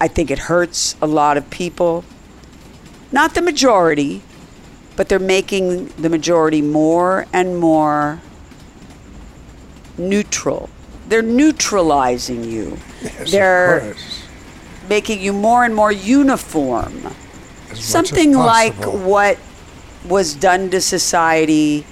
[0.00, 2.04] I think it hurts a lot of people.
[3.10, 4.22] Not the majority,
[4.96, 8.20] but they're making the majority more and more
[9.98, 10.70] neutral.
[11.08, 12.78] They're neutralizing you.
[13.02, 13.96] Yes, they're
[14.88, 19.36] making you more and more uniform As much as something like what
[20.08, 21.84] was done to society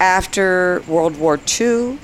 [0.00, 1.98] after World War II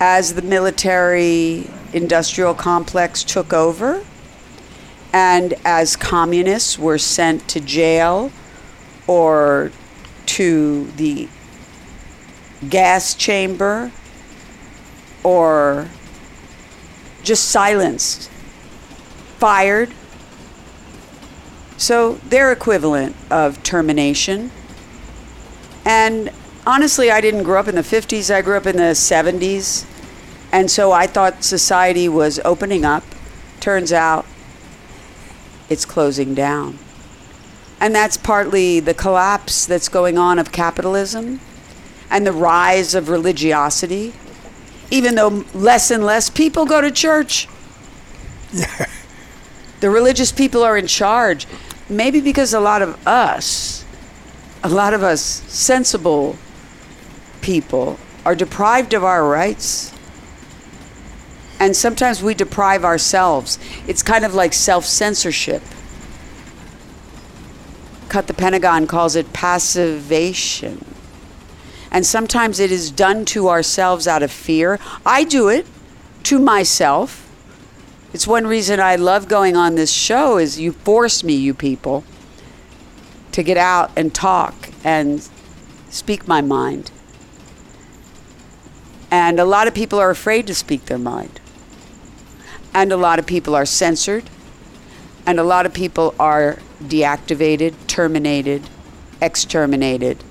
[0.00, 4.04] as the military industrial complex took over
[5.14, 8.30] and as communists were sent to jail
[9.06, 9.72] or
[10.26, 11.26] to the
[12.68, 13.90] gas chamber
[15.24, 15.88] or
[17.22, 18.28] just silenced,
[19.38, 19.90] fired,
[21.78, 24.50] so they're equivalent of termination.
[25.86, 26.30] And
[26.66, 29.86] honestly, I didn't grow up in the 50s, I grew up in the 70s.
[30.52, 33.04] And so I thought society was opening up.
[33.60, 34.26] Turns out
[35.68, 36.78] it's closing down.
[37.80, 41.40] And that's partly the collapse that's going on of capitalism
[42.10, 44.14] and the rise of religiosity.
[44.90, 47.48] Even though less and less people go to church,
[49.80, 51.46] the religious people are in charge.
[51.88, 53.84] Maybe because a lot of us,
[54.62, 56.36] a lot of us sensible
[57.40, 59.92] people, are deprived of our rights.
[61.60, 63.58] And sometimes we deprive ourselves.
[63.86, 65.62] It's kind of like self censorship.
[68.08, 70.84] Cut the Pentagon calls it passivation.
[71.90, 74.78] And sometimes it is done to ourselves out of fear.
[75.04, 75.66] I do it
[76.24, 77.22] to myself
[78.12, 82.04] It's one reason I love going on this show is you force me, you people,
[83.32, 85.28] to get out and talk and
[85.90, 86.90] speak my mind.
[89.10, 91.40] And a lot of people are afraid to speak their mind.
[92.76, 94.24] And a lot of people are censored.
[95.24, 98.68] And a lot of people are deactivated, terminated,
[99.22, 100.22] exterminated,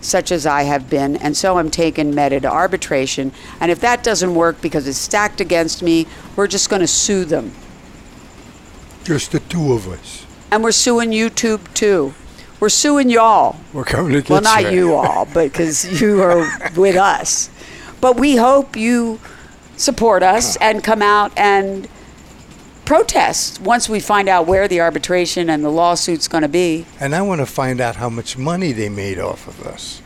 [0.00, 1.16] such as I have been.
[1.16, 3.32] And so I'm taking Meta to arbitration.
[3.60, 6.06] And if that doesn't work because it's stacked against me,
[6.36, 7.52] we're just going to sue them.
[9.04, 10.24] Just the two of us.
[10.50, 12.14] And we're suing YouTube too.
[12.60, 13.60] We're suing y'all.
[13.74, 14.88] We're coming to get Well, not you.
[14.88, 17.50] you all, because you are with us.
[18.00, 19.20] But we hope you
[19.76, 21.88] support us and come out and
[22.84, 26.84] protest once we find out where the arbitration and the lawsuit's going to be.
[27.00, 30.02] And I want to find out how much money they made off of us.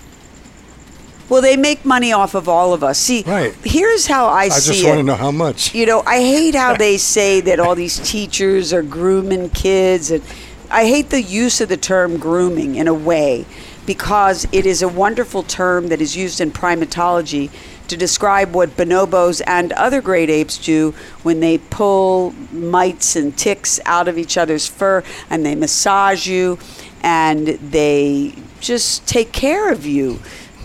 [1.28, 2.98] Well, they make money off of all of us.
[2.98, 3.52] See, Right.
[3.62, 4.88] here's how I, I see just it.
[4.88, 5.74] want to know how much.
[5.74, 10.22] You know, I hate how they say that all these teachers are grooming kids, and
[10.70, 13.44] I hate the use of the term grooming in a way
[13.84, 17.50] because it is a wonderful term that is used in primatology
[17.88, 23.80] to describe what bonobos and other great apes do when they pull mites and ticks
[23.84, 26.58] out of each other's fur and they massage you
[27.02, 30.14] and they just take care of you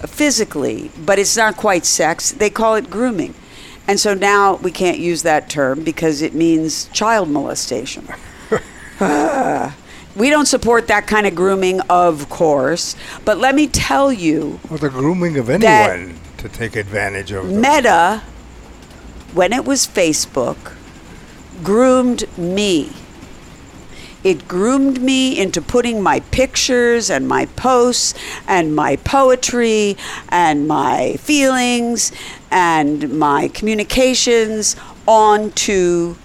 [0.05, 2.31] physically, but it's not quite sex.
[2.31, 3.33] They call it grooming.
[3.87, 8.07] And so now we can't use that term because it means child molestation.
[10.15, 12.95] We don't support that kind of grooming, of course.
[13.25, 17.61] But let me tell you, Or the grooming of anyone to take advantage of them.
[17.61, 18.21] Meta,
[19.33, 20.73] when it was Facebook,
[21.63, 22.91] groomed me.
[24.25, 28.13] It groomed me into putting my pictures and my posts
[28.45, 29.95] and my poetry
[30.27, 32.11] and my feelings
[32.51, 34.75] and my communications
[35.07, 36.15] onto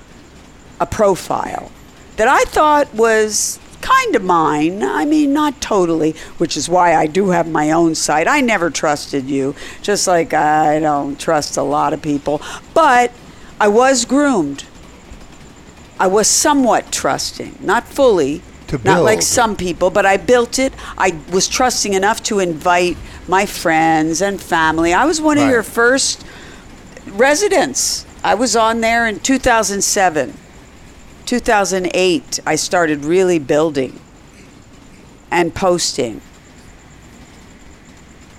[0.81, 1.71] a profile
[2.17, 4.83] that I thought was kind of mine.
[4.83, 8.27] I mean, not totally, which is why I do have my own site.
[8.29, 12.41] I never trusted you, just like I don't trust a lot of people.
[12.75, 13.13] But
[13.61, 14.65] I was groomed.
[15.99, 18.43] I was somewhat trusting, not fully,
[18.85, 20.73] not like some people, but I built it.
[20.97, 22.97] I was trusting enough to invite
[23.27, 24.93] my friends and family.
[24.93, 25.51] I was one of Right.
[25.51, 26.25] your first
[27.07, 28.05] residents.
[28.23, 30.35] I was on there in 2007.
[31.29, 34.01] 2008, I started really building
[35.31, 36.23] and posting.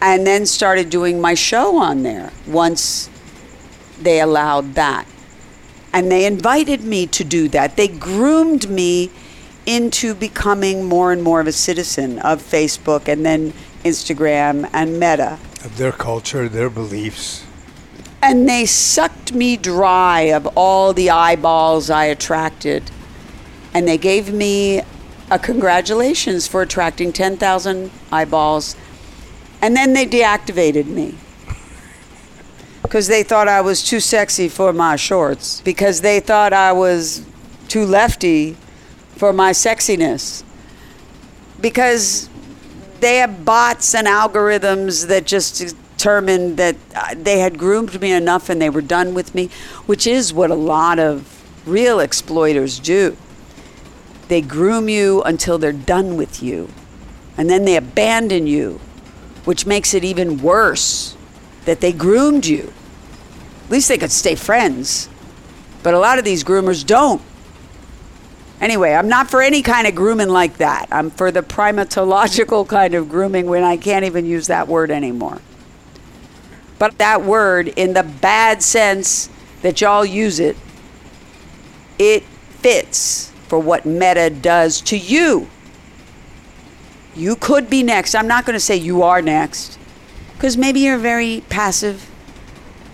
[0.01, 3.07] And then started doing my show on there once
[4.01, 5.05] they allowed that.
[5.93, 7.77] And they invited me to do that.
[7.77, 9.11] They groomed me
[9.67, 13.53] into becoming more and more of a citizen of Facebook and then
[13.83, 15.37] Instagram and Meta.
[15.63, 17.45] Of their culture, their beliefs.
[18.21, 22.91] And they sucked me dry of all the eyeballs I attracted.
[23.73, 24.81] And they gave me
[25.31, 28.75] a congratulations for attracting 10,000 eyeballs.
[29.61, 31.15] And then they deactivated me.
[32.81, 35.61] Because they thought I was too sexy for my shorts.
[35.61, 37.25] Because they thought I was
[37.67, 38.57] too lefty
[39.15, 40.43] for my sexiness.
[41.61, 42.29] Because
[42.99, 48.49] they have bots and algorithms that just determined that uh, they had groomed me enough
[48.49, 49.49] and they were done with me,
[49.85, 53.17] which is what a lot of real exploiters do.
[54.29, 56.69] They groom you until they're done with you,
[57.37, 58.79] and then they abandon you,
[59.43, 61.17] which makes it even worse
[61.65, 62.71] that they groomed you.
[63.65, 65.09] At least they could stay friends,
[65.83, 67.21] but a lot of these groomers don't.
[68.61, 70.87] Anyway, I'm not for any kind of grooming like that.
[70.91, 75.41] I'm for the primatological kind of grooming when I can't even use that word anymore.
[76.79, 79.29] But that word, in the bad sense
[79.61, 80.57] that y'all use it,
[81.99, 85.49] it fits for what meta does to you.
[87.15, 88.15] You could be next.
[88.15, 89.77] I'm not going to say you are next,
[90.33, 92.09] because maybe you're a very passive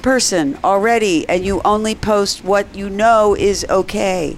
[0.01, 4.37] person already and you only post what you know is okay.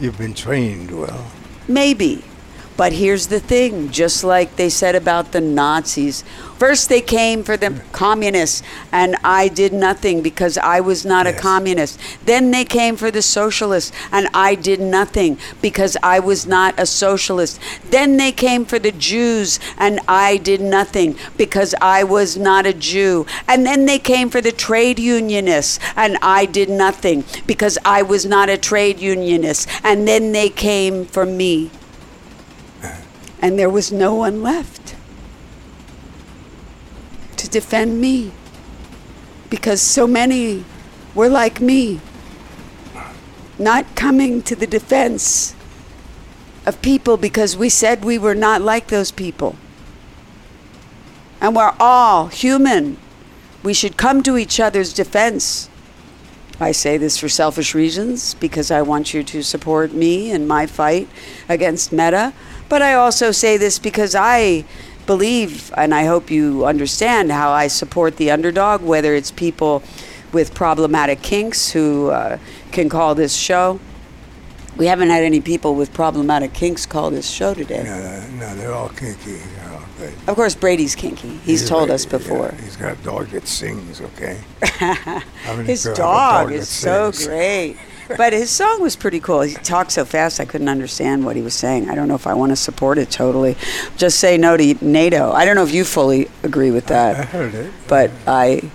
[0.00, 1.26] You've been trained well.
[1.68, 2.24] Maybe.
[2.76, 6.24] But here's the thing just like they said about the Nazis.
[6.58, 11.32] First, they came for the communists, and I did nothing because I was not a
[11.32, 12.00] communist.
[12.24, 16.86] Then they came for the socialists, and I did nothing because I was not a
[16.86, 17.60] socialist.
[17.90, 22.72] Then they came for the Jews, and I did nothing because I was not a
[22.72, 23.26] Jew.
[23.46, 28.26] And then they came for the trade unionists, and I did nothing because I was
[28.26, 29.68] not a trade unionist.
[29.84, 31.70] And then they came for me
[33.44, 34.96] and there was no one left
[37.36, 38.32] to defend me
[39.50, 40.64] because so many
[41.14, 42.00] were like me
[43.58, 45.54] not coming to the defense
[46.64, 49.54] of people because we said we were not like those people.
[51.38, 52.96] And we're all human.
[53.62, 55.68] We should come to each other's defense.
[56.58, 60.64] I say this for selfish reasons because I want you to support me in my
[60.64, 61.10] fight
[61.46, 62.32] against Meta.
[62.68, 64.64] But I also say this because I
[65.06, 69.82] believe and I hope you understand how I support the underdog, whether it's people
[70.32, 72.38] with problematic kinks who uh,
[72.72, 73.78] can call this show.
[74.76, 77.84] We haven't had any people with problematic kinks call this show today.
[77.84, 79.38] No, no, they're all kinky.
[79.70, 80.12] All good.
[80.26, 81.36] Of course, Brady's kinky.
[81.44, 82.52] He's told like- us before.
[82.52, 84.40] yeah, he's got a dog that sings, okay?
[85.64, 87.76] His people have a dog that is so great.
[88.16, 89.40] But his song was pretty cool.
[89.42, 91.88] He talked so fast I couldn't understand what he was saying.
[91.88, 93.56] I don't know if I want to support it totally.
[93.96, 95.32] Just say no to NATO.
[95.32, 97.16] I don't know if you fully agree with that.
[97.16, 97.72] I that, heard it.
[97.88, 98.70] but I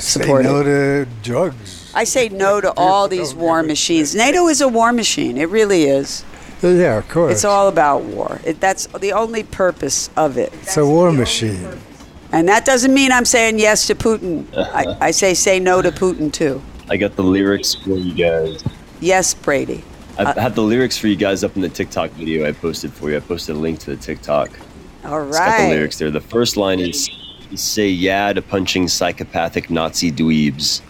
[0.00, 0.64] support say no it.
[0.64, 1.92] to drugs.
[1.94, 4.14] I say no to all these war machines.
[4.14, 5.36] NATO is a war machine.
[5.36, 6.24] It really is.
[6.62, 7.32] Uh, yeah, of course.
[7.32, 8.40] It's all about war.
[8.44, 10.52] It, that's the only purpose of it.
[10.62, 11.68] It's a war machine.
[12.32, 14.46] And that doesn't mean I'm saying yes to Putin.
[14.54, 16.62] I, I say say no to Putin too.
[16.90, 18.62] I got the lyrics for you guys.
[19.00, 19.82] Yes, Brady.
[20.18, 22.92] I Uh, have the lyrics for you guys up in the TikTok video I posted
[22.92, 23.16] for you.
[23.16, 24.50] I posted a link to the TikTok.
[25.04, 25.28] All right.
[25.28, 26.10] It's got the lyrics there.
[26.10, 27.08] The first line is,
[27.52, 30.80] is say yeah to punching psychopathic Nazi dweebs.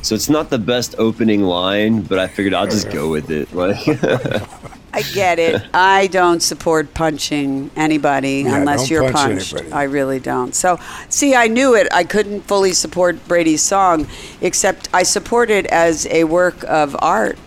[0.00, 3.52] So it's not the best opening line, but I figured I'll just go with it.
[3.52, 3.84] Like,
[4.92, 5.62] I get it.
[5.74, 9.52] I don't support punching anybody Yeah, unless you're punch punched.
[9.54, 9.72] anybody.
[9.72, 10.54] I really don't.
[10.54, 10.78] So,
[11.08, 11.88] see, I knew it.
[11.92, 14.06] I couldn't fully support Brady's song,
[14.40, 17.38] except I support it as a work of art.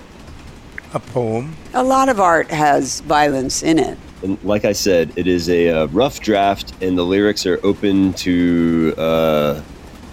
[0.94, 1.56] A poem.
[1.74, 3.98] A lot of art has violence in it.
[4.24, 8.14] and like I said, it is a uh, rough draft, and the lyrics are open
[8.16, 9.62] to uh,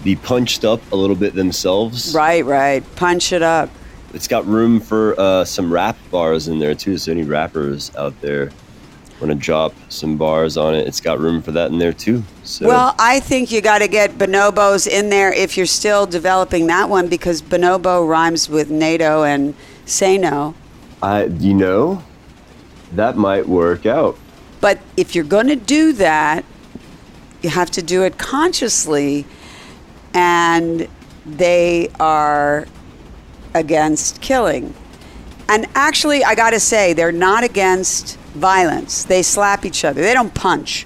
[0.03, 2.15] be punched up a little bit themselves.
[2.15, 2.81] Right, right.
[2.95, 3.69] Punch it up.
[4.13, 6.97] It's got room for uh, some rap bars in there too.
[6.97, 8.51] So any rappers out there
[9.19, 12.23] want to drop some bars on it, it's got room for that in there too.
[12.43, 16.67] So Well, I think you got to get bonobos in there if you're still developing
[16.67, 19.55] that one because bonobo rhymes with NATO and
[19.85, 20.55] say no.
[21.01, 22.03] I, you know,
[22.93, 24.17] that might work out.
[24.61, 26.43] But if you're going to do that,
[27.41, 29.25] you have to do it consciously,
[30.13, 30.87] and
[31.25, 32.67] they are
[33.53, 34.73] against killing.
[35.47, 39.03] And actually, I got to say, they're not against violence.
[39.03, 40.85] They slap each other, they don't punch,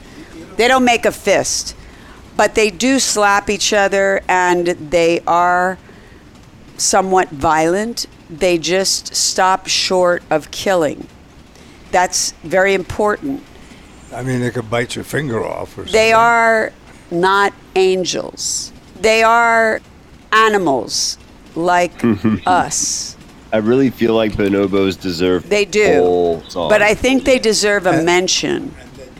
[0.55, 1.75] they don't make a fist,
[2.37, 5.77] but they do slap each other, and they are
[6.77, 8.07] somewhat violent.
[8.29, 11.07] They just stop short of killing.
[11.91, 13.43] That's very important.
[14.13, 15.93] I mean, they could bite your finger off or something.
[15.93, 16.71] They are
[17.11, 18.71] not angels.
[18.99, 19.81] They are
[20.31, 21.17] animals
[21.55, 21.91] like
[22.45, 23.17] us.
[23.51, 26.41] I really feel like bonobos deserve They do.
[26.53, 28.73] But I think they deserve a mention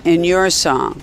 [0.03, 1.01] in your song.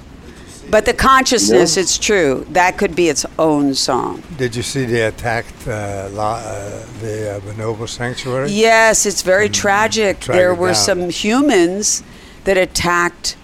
[0.69, 1.83] But the consciousness, Yeah.
[1.83, 2.47] it's true.
[2.51, 4.23] That could be its own song.
[4.37, 8.51] Did you see they attacked uh, La, uh, the uh, Bonobo Sanctuary?
[8.51, 10.21] Yes, it's very tragic.
[10.21, 10.75] There were down.
[10.77, 12.05] some humans
[12.45, 13.37] that attacked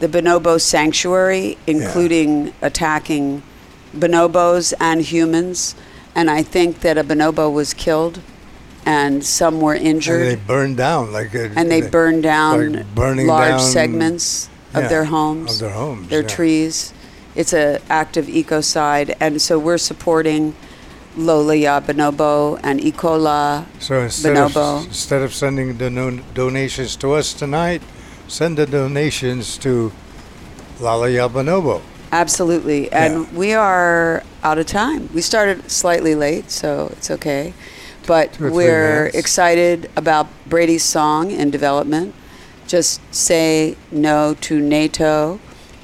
[0.00, 3.42] the bonobo sanctuary, including attacking
[3.94, 5.74] bonobos and humans.
[6.14, 8.20] And I think that a bonobo was killed
[8.86, 10.46] and some were And they injured.
[10.46, 14.82] burned down like a, And they uh, burned down like burning large down- segments of
[14.84, 16.08] yeah, their homes, Of their homes.
[16.08, 16.28] their yeah.
[16.28, 16.92] trees.
[17.36, 19.14] It's an act of ecocide.
[19.20, 20.54] And so we're supporting
[21.16, 24.80] Lola Ya Bonobo and Ecola So instead Bonobo.
[24.80, 25.90] of instead of sending the
[26.34, 27.82] donations to us tonight,
[28.28, 29.92] send the donations to
[30.80, 31.82] Lola Ya Bonobo.
[32.12, 32.90] Absolutely.
[32.92, 33.38] And Yeah.
[33.38, 35.08] we are out of time.
[35.12, 37.52] We started slightly late, so it's okay.
[38.06, 39.16] But Two or three we're minutes.
[39.18, 42.14] excited about Brady's song in development.
[42.66, 45.40] Just say no to NATO,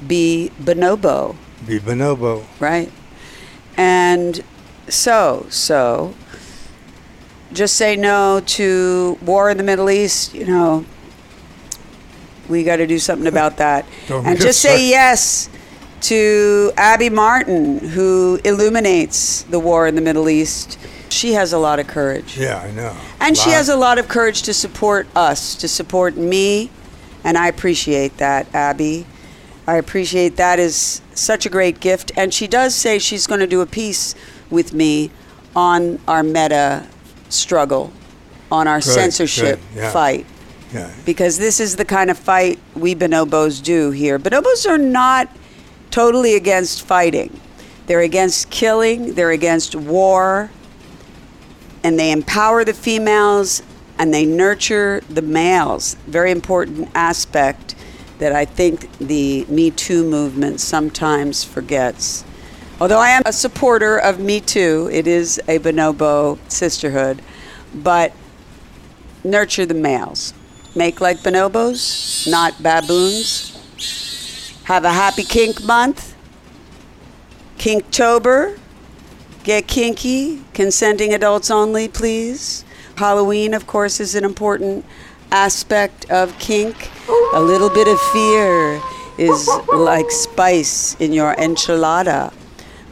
[0.07, 1.35] be bonobo,
[1.67, 2.45] Be Bonobo.
[2.59, 2.91] right?
[3.75, 4.41] And
[4.87, 6.15] so, so,
[7.53, 10.85] just say no to war in the Middle East, you know.
[12.47, 13.85] We got to do something about that.
[14.07, 15.49] Don't and just say yes
[16.01, 20.77] to Abby Martin, who illuminates the war in the Middle East.
[21.09, 22.37] She has a lot of courage.
[22.37, 22.95] Yeah, I know.
[23.19, 26.69] And she has a lot of courage to support us, to support me,
[27.23, 29.05] and I appreciate that, Abby.
[29.65, 32.11] I appreciate that is such a great gift.
[32.15, 34.15] And she does say she's going to do a piece
[34.49, 35.11] with me
[35.55, 36.87] on our meta
[37.29, 37.91] struggle,
[38.49, 39.91] on our Good, censorship good, yeah.
[39.91, 40.25] fight
[40.73, 40.89] Yeah.
[41.05, 44.17] because this is the kind of fight we bonobos do here.
[44.19, 45.27] Bonobos are not
[45.91, 47.39] totally against fighting.
[47.87, 50.51] They're against killing, they're against war,
[51.83, 53.63] and they empower the females
[53.97, 55.95] and they nurture the males.
[56.05, 57.75] Very important aspect
[58.19, 62.23] that I think the Me Too movement sometimes forgets.
[62.79, 67.21] Although I am a supporter of Me Too, it is a bonobo sisterhood,
[67.73, 68.13] but
[69.23, 70.33] nurture the males.
[70.75, 73.53] Make like bonobos, not baboons.
[74.67, 76.13] Have a happy kink month.
[77.57, 78.59] Kinktober.
[79.45, 80.41] Get kinky.
[80.53, 82.65] Consenting adults only, please.
[82.97, 84.83] Halloween, of course, is an important
[85.31, 86.91] aspect of kink.
[87.33, 88.81] A little bit of fear
[89.17, 92.33] is like spice in your enchilada,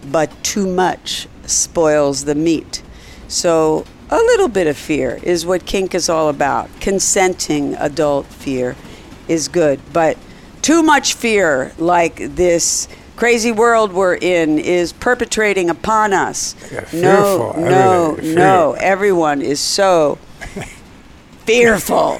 [0.10, 2.84] but too much spoils the meat.
[3.28, 6.70] So, a little bit of fear is what kink is all about.
[6.80, 8.78] Consenting adult fear
[9.28, 10.18] is good, but
[10.66, 12.88] too much fear, like this
[13.18, 16.56] crazy world we're in, is perpetrating upon us.
[16.72, 18.74] Yeah, no, fearful, no, everything, no.
[18.80, 20.18] Everyone is so
[21.46, 22.20] fearful.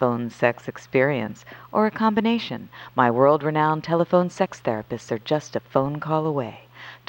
[0.00, 5.60] phone sex experience, or a combination, my world renowned telephone sex therapists are just a
[5.60, 6.60] phone call away.